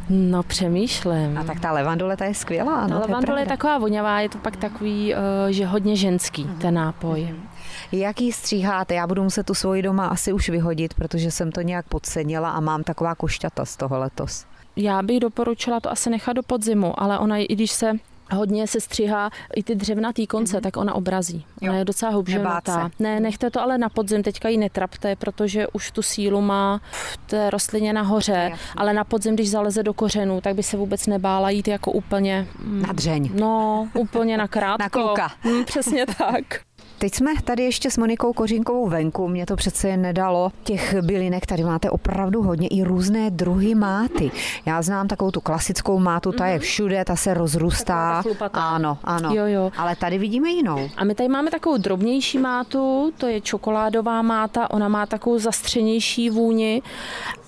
No, 0.08 0.42
přemýšlím. 0.42 1.38
A 1.38 1.44
tak 1.44 1.60
ta 1.60 1.72
levandule, 1.72 2.16
ta 2.16 2.24
je 2.24 2.34
skvělá. 2.34 2.86
No, 2.86 3.00
levandule 3.00 3.40
je, 3.40 3.42
je 3.42 3.48
taková 3.48 3.78
voňavá, 3.78 4.20
je 4.20 4.28
to 4.28 4.38
pak 4.38 4.56
takový, 4.56 5.14
uh, 5.14 5.20
že 5.50 5.66
hodně 5.66 5.96
ženský, 5.96 6.44
uh-huh. 6.44 6.58
ten 6.58 6.74
nápoj. 6.74 7.20
Uh-huh. 7.20 7.36
Jak 7.92 8.20
ji 8.20 8.32
stříháte? 8.32 8.94
Já 8.94 9.06
budu 9.06 9.22
muset 9.22 9.46
tu 9.46 9.54
svoji 9.54 9.82
doma 9.82 10.06
asi 10.06 10.32
už 10.32 10.48
vyhodit, 10.48 10.94
protože 10.94 11.30
jsem 11.30 11.52
to 11.52 11.60
nějak 11.60 11.86
podcenila 11.86 12.50
a 12.50 12.60
mám 12.60 12.82
taková 12.82 13.14
košťata 13.14 13.64
z 13.64 13.76
toho 13.76 13.98
letos. 13.98 14.46
Já 14.76 15.02
bych 15.02 15.20
doporučila 15.20 15.80
to 15.80 15.90
asi 15.90 16.10
nechat 16.10 16.32
do 16.32 16.42
podzimu, 16.42 17.02
ale 17.02 17.18
ona, 17.18 17.36
i 17.36 17.46
když 17.46 17.70
se 17.70 17.92
hodně 18.32 18.66
se 18.66 18.80
střihá 18.80 19.30
i 19.56 19.62
ty 19.62 19.74
dřevnatý 19.74 20.26
konce, 20.26 20.56
mm-hmm. 20.56 20.60
tak 20.60 20.76
ona 20.76 20.94
obrazí. 20.94 21.46
Ona 21.62 21.72
jo. 21.72 21.78
je 21.78 21.84
docela 21.84 22.12
hubževatá. 22.12 22.90
Ne, 22.98 23.20
nechte 23.20 23.50
to 23.50 23.62
ale 23.62 23.78
na 23.78 23.88
podzim, 23.88 24.22
teďka 24.22 24.48
ji 24.48 24.56
netrapte, 24.56 25.16
protože 25.16 25.66
už 25.66 25.90
tu 25.90 26.02
sílu 26.02 26.40
má 26.40 26.80
v 26.92 27.16
té 27.16 27.50
rostlině 27.50 27.92
nahoře, 27.92 28.52
ale 28.76 28.92
na 28.92 29.04
podzim, 29.04 29.34
když 29.34 29.50
zaleze 29.50 29.82
do 29.82 29.94
kořenů, 29.94 30.40
tak 30.40 30.54
by 30.54 30.62
se 30.62 30.76
vůbec 30.76 31.06
nebála 31.06 31.50
jít 31.50 31.68
jako 31.68 31.92
úplně... 31.92 32.46
Mm, 32.58 32.82
na 32.82 32.92
dřeň. 32.92 33.30
No, 33.34 33.88
úplně 33.94 34.36
na 34.36 34.48
krátko. 34.48 34.82
na 34.82 34.88
kluka. 34.88 35.30
Mm, 35.44 35.64
přesně 35.64 36.06
tak. 36.06 36.44
Teď 37.04 37.14
jsme 37.14 37.32
tady 37.44 37.62
ještě 37.62 37.90
s 37.90 37.98
Monikou 37.98 38.32
Kořínkovou 38.32 38.88
venku, 38.88 39.28
mě 39.28 39.46
to 39.46 39.56
přece 39.56 39.96
nedalo. 39.96 40.52
Těch 40.62 41.02
bylinek 41.02 41.46
tady 41.46 41.64
máte 41.64 41.90
opravdu 41.90 42.42
hodně, 42.42 42.68
i 42.68 42.82
různé 42.82 43.30
druhy 43.30 43.74
máty. 43.74 44.30
Já 44.66 44.82
znám 44.82 45.08
takovou 45.08 45.30
tu 45.30 45.40
klasickou 45.40 45.98
mátu, 45.98 46.32
ta 46.32 46.46
je 46.46 46.54
mhm. 46.54 46.62
všude, 46.62 47.04
ta 47.04 47.16
se 47.16 47.34
rozrůstá. 47.34 48.22
Ano, 48.52 48.98
ano. 49.04 49.34
Jo, 49.34 49.46
jo. 49.46 49.70
Ale 49.76 49.96
tady 49.96 50.18
vidíme 50.18 50.48
jinou. 50.50 50.90
A 50.96 51.04
my 51.04 51.14
tady 51.14 51.28
máme 51.28 51.50
takovou 51.50 51.76
drobnější 51.76 52.38
mátu, 52.38 53.12
to 53.18 53.26
je 53.26 53.40
čokoládová 53.40 54.22
máta, 54.22 54.70
ona 54.70 54.88
má 54.88 55.06
takovou 55.06 55.38
zastřenější 55.38 56.30
vůni 56.30 56.82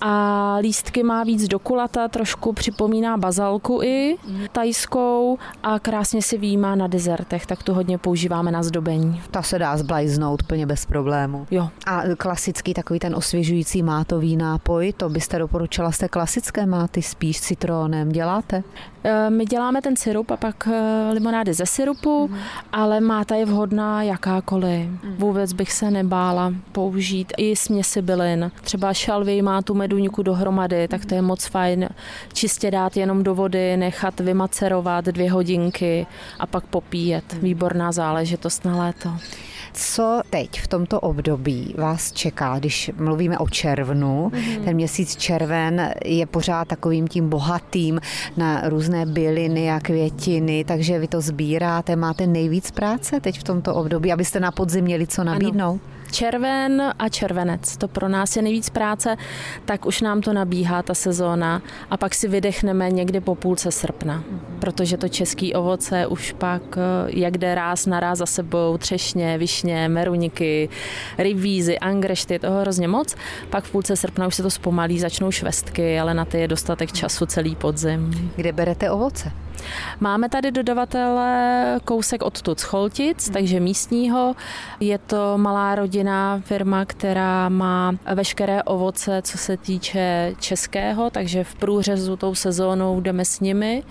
a 0.00 0.56
lístky 0.60 1.02
má 1.02 1.24
víc 1.24 1.48
do 1.48 1.58
kulata, 1.58 2.08
trošku 2.08 2.52
připomíná 2.52 3.16
bazalku 3.16 3.82
i 3.82 4.16
tajskou 4.52 5.38
a 5.62 5.78
krásně 5.78 6.22
si 6.22 6.38
výjímá 6.38 6.74
na 6.74 6.86
dezertech, 6.86 7.46
tak 7.46 7.62
tu 7.62 7.74
hodně 7.74 7.98
používáme 7.98 8.50
na 8.52 8.62
zdobení. 8.62 9.22
Ta 9.30 9.42
se 9.42 9.58
dá 9.58 9.76
zblajznout 9.76 10.42
úplně 10.42 10.66
bez 10.66 10.86
problému. 10.86 11.46
Jo. 11.50 11.68
A 11.86 12.02
klasický 12.18 12.74
takový 12.74 12.98
ten 12.98 13.14
osvěžující 13.14 13.82
mátový 13.82 14.36
nápoj, 14.36 14.92
to 14.92 15.08
byste 15.08 15.38
doporučila 15.38 15.92
z 15.92 15.98
té 15.98 16.08
klasické 16.08 16.66
máty 16.66 17.02
spíš 17.02 17.40
citronem. 17.40 18.08
Děláte? 18.08 18.62
E, 19.06 19.30
my 19.30 19.44
děláme 19.44 19.82
ten 19.82 19.96
syrup 19.96 20.30
a 20.30 20.36
pak 20.36 20.68
e, 20.68 21.12
limonády 21.12 21.54
ze 21.54 21.66
syrupu, 21.66 22.28
mm. 22.28 22.38
ale 22.72 23.00
máta 23.00 23.34
je 23.34 23.46
vhodná 23.46 24.02
jakákoliv. 24.02 24.86
Mm. 24.86 25.14
Vůbec 25.18 25.52
bych 25.52 25.72
se 25.72 25.90
nebála 25.90 26.52
použít 26.72 27.32
i 27.36 27.56
směsi 27.56 28.02
bylin. 28.02 28.50
Třeba 28.62 28.92
šalvy 28.92 29.42
má 29.42 29.62
tu 29.62 29.74
meduňku 29.74 30.22
dohromady, 30.22 30.88
tak 30.88 31.04
to 31.04 31.14
je 31.14 31.22
moc 31.22 31.46
fajn. 31.46 31.88
Čistě 32.32 32.70
dát 32.70 32.96
jenom 32.96 33.22
do 33.22 33.34
vody, 33.34 33.76
nechat 33.76 34.20
vymacerovat 34.20 35.04
dvě 35.04 35.30
hodinky 35.30 36.06
a 36.38 36.46
pak 36.46 36.66
popíjet. 36.66 37.32
Výborná 37.32 37.92
záležitost 37.92 38.64
na 38.64 38.76
léto. 38.76 39.10
Co 39.78 40.20
teď 40.30 40.60
v 40.60 40.68
tomto 40.68 41.00
období 41.00 41.74
vás 41.78 42.12
čeká, 42.12 42.58
když 42.58 42.90
mluvíme 42.98 43.38
o 43.38 43.48
červnu? 43.48 44.30
Mm-hmm. 44.34 44.64
Ten 44.64 44.74
měsíc 44.74 45.16
červen 45.16 45.90
je 46.04 46.26
pořád 46.26 46.68
takovým 46.68 47.08
tím 47.08 47.28
bohatým 47.28 48.00
na 48.36 48.68
různé 48.68 49.06
byliny 49.06 49.70
a 49.70 49.80
květiny, 49.80 50.64
takže 50.64 50.98
vy 50.98 51.08
to 51.08 51.20
sbíráte, 51.20 51.96
máte 51.96 52.26
nejvíc 52.26 52.70
práce 52.70 53.20
teď 53.20 53.40
v 53.40 53.44
tomto 53.44 53.74
období, 53.74 54.12
abyste 54.12 54.40
na 54.40 54.50
podzim 54.52 54.84
měli 54.84 55.06
co 55.06 55.24
nabídnout? 55.24 55.80
Ano 55.84 55.95
červen 56.12 56.92
a 56.98 57.08
červenec. 57.08 57.76
To 57.76 57.88
pro 57.88 58.08
nás 58.08 58.36
je 58.36 58.42
nejvíc 58.42 58.70
práce, 58.70 59.16
tak 59.64 59.86
už 59.86 60.00
nám 60.00 60.20
to 60.20 60.32
nabíhá 60.32 60.82
ta 60.82 60.94
sezóna 60.94 61.62
a 61.90 61.96
pak 61.96 62.14
si 62.14 62.28
vydechneme 62.28 62.90
někdy 62.90 63.20
po 63.20 63.34
půlce 63.34 63.72
srpna, 63.72 64.24
protože 64.58 64.96
to 64.96 65.08
český 65.08 65.54
ovoce 65.54 66.06
už 66.06 66.32
pak, 66.32 66.62
eh, 66.76 66.80
jak 67.08 67.38
jde 67.38 67.54
ráz 67.54 67.86
na 67.86 68.00
ráz 68.00 68.18
za 68.18 68.26
sebou, 68.26 68.78
třešně, 68.78 69.38
višně, 69.38 69.88
meruníky, 69.88 70.68
rybízy, 71.18 71.78
angrešty, 71.78 72.38
toho 72.38 72.60
hrozně 72.60 72.88
moc. 72.88 73.16
Pak 73.50 73.64
v 73.64 73.70
půlce 73.70 73.96
srpna 73.96 74.26
už 74.26 74.34
se 74.34 74.42
to 74.42 74.50
zpomalí, 74.50 75.00
začnou 75.00 75.30
švestky, 75.30 76.00
ale 76.00 76.14
na 76.14 76.24
ty 76.24 76.38
je 76.38 76.48
dostatek 76.48 76.92
času 76.92 77.26
celý 77.26 77.56
podzim. 77.56 78.30
Kde 78.36 78.52
berete 78.52 78.90
ovoce? 78.90 79.45
Máme 80.00 80.28
tady 80.28 80.50
dodavatele 80.50 81.80
kousek 81.84 82.22
odtud 82.22 82.60
z 82.60 82.62
Choltic, 82.62 83.30
takže 83.30 83.60
místního. 83.60 84.36
Je 84.80 84.98
to 84.98 85.38
malá 85.38 85.74
rodinná 85.74 86.40
firma, 86.44 86.84
která 86.84 87.48
má 87.48 87.94
veškeré 88.14 88.62
ovoce, 88.62 89.22
co 89.22 89.38
se 89.38 89.56
týče 89.56 90.34
českého, 90.40 91.10
takže 91.10 91.44
v 91.44 91.54
průřezu 91.54 92.16
tou 92.16 92.34
sezónou 92.34 93.00
jdeme 93.00 93.24
s 93.24 93.40
nimi 93.40 93.82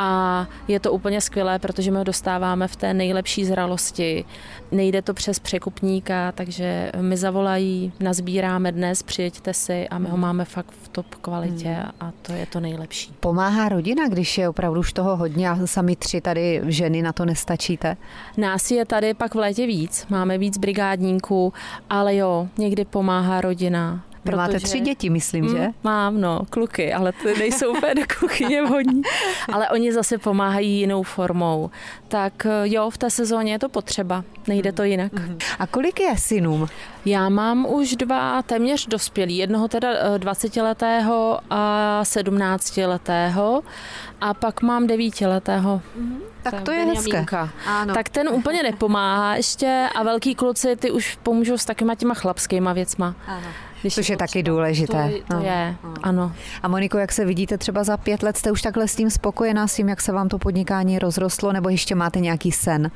a 0.00 0.46
je 0.68 0.80
to 0.80 0.92
úplně 0.92 1.20
skvělé, 1.20 1.58
protože 1.58 1.90
my 1.90 1.98
ho 1.98 2.04
dostáváme 2.04 2.68
v 2.68 2.76
té 2.76 2.94
nejlepší 2.94 3.44
zralosti. 3.44 4.24
Nejde 4.72 5.02
to 5.02 5.14
přes 5.14 5.38
překupníka, 5.38 6.32
takže 6.32 6.92
my 7.00 7.16
zavolají, 7.16 7.92
nazbíráme 8.00 8.72
dnes, 8.72 9.02
přijeďte 9.02 9.54
si 9.54 9.88
a 9.88 9.98
my 9.98 10.08
ho 10.08 10.16
máme 10.16 10.44
fakt 10.44 10.70
v 10.82 10.88
top 10.88 11.14
kvalitě 11.14 11.68
hmm. 11.68 11.90
a 12.00 12.12
to 12.22 12.32
je 12.32 12.46
to 12.46 12.60
nejlepší. 12.60 13.12
Pomáhá 13.20 13.68
rodina, 13.68 14.08
když 14.08 14.38
je 14.38 14.48
opravdu 14.48 14.80
už 14.80 14.92
toho 14.92 15.16
hodně 15.16 15.50
a 15.50 15.66
sami 15.66 15.96
tři 15.96 16.20
tady 16.20 16.60
ženy 16.66 17.02
na 17.02 17.12
to 17.12 17.24
nestačíte? 17.24 17.96
Nás 18.36 18.70
je 18.70 18.84
tady 18.84 19.14
pak 19.14 19.34
v 19.34 19.38
létě 19.38 19.66
víc, 19.66 20.06
máme 20.10 20.38
víc 20.38 20.58
brigádníků, 20.58 21.52
ale 21.90 22.16
jo, 22.16 22.48
někdy 22.58 22.84
pomáhá 22.84 23.40
rodina. 23.40 24.04
Protože... 24.30 24.36
Máte 24.36 24.60
tři 24.60 24.80
děti, 24.80 25.10
myslím, 25.10 25.44
mm, 25.44 25.56
že? 25.56 25.68
Mám, 25.84 26.20
no, 26.20 26.40
kluky, 26.50 26.92
ale 26.92 27.12
ty 27.12 27.38
nejsou 27.38 27.70
úplně 27.70 27.94
do 27.94 28.02
kuchyně 28.20 28.62
vhodní. 28.62 29.02
ale 29.52 29.70
oni 29.70 29.92
zase 29.92 30.18
pomáhají 30.18 30.78
jinou 30.78 31.02
formou. 31.02 31.70
Tak 32.08 32.46
eh, 32.46 32.50
jo, 32.64 32.90
v 32.90 32.98
té 32.98 33.10
sezóně 33.10 33.52
je 33.52 33.58
to 33.58 33.68
potřeba, 33.68 34.24
nejde 34.48 34.72
to 34.72 34.82
jinak. 34.82 35.12
Mm. 35.12 35.38
A 35.58 35.66
kolik 35.66 36.00
je 36.00 36.18
synům? 36.18 36.66
Já 37.04 37.28
mám 37.28 37.66
už 37.66 37.96
dva 37.96 38.42
téměř 38.42 38.86
dospělí, 38.86 39.36
jednoho 39.36 39.68
teda 39.68 40.18
20-letého 40.18 41.38
eh, 41.40 41.46
a 41.50 42.00
17-letého 42.04 43.62
a 44.20 44.34
pak 44.34 44.62
mám 44.62 44.86
9-letého. 44.86 45.82
Mm. 45.96 46.18
Tak 46.42 46.62
to 46.62 46.72
je 46.72 46.84
hezké. 46.84 47.26
Ano. 47.66 47.94
Tak 47.94 48.08
ten 48.08 48.28
úplně 48.28 48.62
nepomáhá 48.62 49.36
ještě 49.36 49.88
a 49.94 50.02
velký 50.02 50.34
kluci 50.34 50.76
ty 50.76 50.90
už 50.90 51.18
pomůžou 51.22 51.58
s 51.58 51.64
takýma 51.64 51.94
těma 51.94 52.14
chlapskýma 52.14 52.72
věcma. 52.72 53.14
Ano. 53.26 53.46
Když 53.80 53.94
Což 53.94 54.08
je 54.08 54.16
taky 54.16 54.42
důležité. 54.42 55.10
To, 55.10 55.24
to 55.28 55.34
no. 55.34 55.42
je, 55.42 55.76
ano. 56.02 56.32
A 56.62 56.68
Moniko, 56.68 56.98
jak 56.98 57.12
se 57.12 57.24
vidíte 57.24 57.58
třeba 57.58 57.84
za 57.84 57.96
pět 57.96 58.22
let, 58.22 58.36
jste 58.36 58.52
už 58.52 58.62
takhle 58.62 58.88
s 58.88 58.96
tím 58.96 59.10
spokojená, 59.10 59.66
s 59.66 59.74
tím, 59.74 59.88
jak 59.88 60.00
se 60.00 60.12
vám 60.12 60.28
to 60.28 60.38
podnikání 60.38 60.98
rozrostlo, 60.98 61.52
nebo 61.52 61.68
ještě 61.68 61.94
máte 61.94 62.20
nějaký 62.20 62.52
sen? 62.52 62.90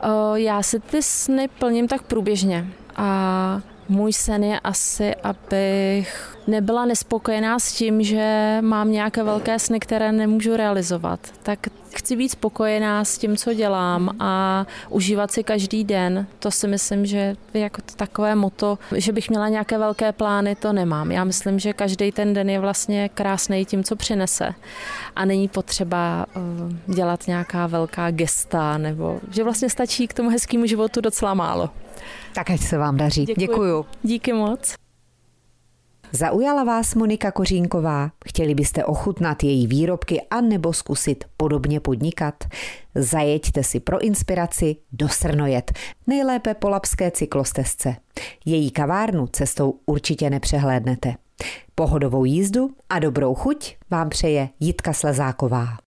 O, 0.00 0.36
já 0.36 0.62
si 0.62 0.80
ty 0.80 1.02
sny 1.02 1.48
plním 1.58 1.88
tak 1.88 2.02
průběžně. 2.02 2.66
A 2.96 3.60
můj 3.88 4.12
sen 4.12 4.44
je 4.44 4.60
asi, 4.60 5.14
abych 5.14 6.36
nebyla 6.46 6.84
nespokojená 6.84 7.58
s 7.58 7.72
tím, 7.72 8.02
že 8.02 8.58
mám 8.60 8.92
nějaké 8.92 9.22
velké 9.22 9.58
sny, 9.58 9.80
které 9.80 10.12
nemůžu 10.12 10.56
realizovat. 10.56 11.20
Tak 11.42 11.58
chci 11.98 12.16
být 12.16 12.28
spokojená 12.28 13.04
s 13.04 13.18
tím, 13.18 13.36
co 13.36 13.54
dělám 13.54 14.16
a 14.20 14.66
užívat 14.88 15.30
si 15.30 15.44
každý 15.44 15.84
den. 15.84 16.26
To 16.38 16.50
si 16.50 16.68
myslím, 16.68 17.06
že 17.06 17.36
jako 17.54 17.82
takové 17.96 18.34
moto, 18.34 18.78
že 18.96 19.12
bych 19.12 19.30
měla 19.30 19.48
nějaké 19.48 19.78
velké 19.78 20.12
plány, 20.12 20.54
to 20.54 20.72
nemám. 20.72 21.12
Já 21.12 21.24
myslím, 21.24 21.58
že 21.58 21.72
každý 21.72 22.12
ten 22.12 22.34
den 22.34 22.50
je 22.50 22.60
vlastně 22.60 23.08
krásný 23.08 23.64
tím, 23.64 23.84
co 23.84 23.96
přinese. 23.96 24.54
A 25.16 25.24
není 25.24 25.48
potřeba 25.48 26.26
uh, 26.36 26.94
dělat 26.94 27.26
nějaká 27.26 27.66
velká 27.66 28.10
gesta, 28.10 28.78
nebo 28.78 29.20
že 29.30 29.44
vlastně 29.44 29.70
stačí 29.70 30.08
k 30.08 30.14
tomu 30.14 30.30
hezkému 30.30 30.66
životu 30.66 31.00
docela 31.00 31.34
málo. 31.34 31.70
Tak 32.34 32.50
ať 32.50 32.60
se 32.60 32.78
vám 32.78 32.96
daří. 32.96 33.24
Děkuji. 33.24 33.40
Děkuju. 33.40 33.86
Díky 34.02 34.32
moc. 34.32 34.74
Zaujala 36.12 36.64
vás 36.64 36.94
Monika 36.94 37.32
Kořínková? 37.32 38.10
Chtěli 38.28 38.54
byste 38.54 38.84
ochutnat 38.84 39.44
její 39.44 39.66
výrobky 39.66 40.22
a 40.30 40.40
nebo 40.40 40.72
zkusit 40.72 41.24
podobně 41.36 41.80
podnikat? 41.80 42.34
Zajeďte 42.94 43.62
si 43.64 43.80
pro 43.80 43.98
inspiraci 43.98 44.76
do 44.92 45.08
Srnojet, 45.08 45.72
nejlépe 46.06 46.54
po 46.54 46.68
Lapské 46.68 47.10
cyklostezce. 47.10 47.96
Její 48.44 48.70
kavárnu 48.70 49.26
cestou 49.26 49.74
určitě 49.86 50.30
nepřehlédnete. 50.30 51.14
Pohodovou 51.74 52.24
jízdu 52.24 52.70
a 52.90 52.98
dobrou 52.98 53.34
chuť 53.34 53.76
vám 53.90 54.08
přeje 54.08 54.48
Jitka 54.60 54.92
Slezáková. 54.92 55.68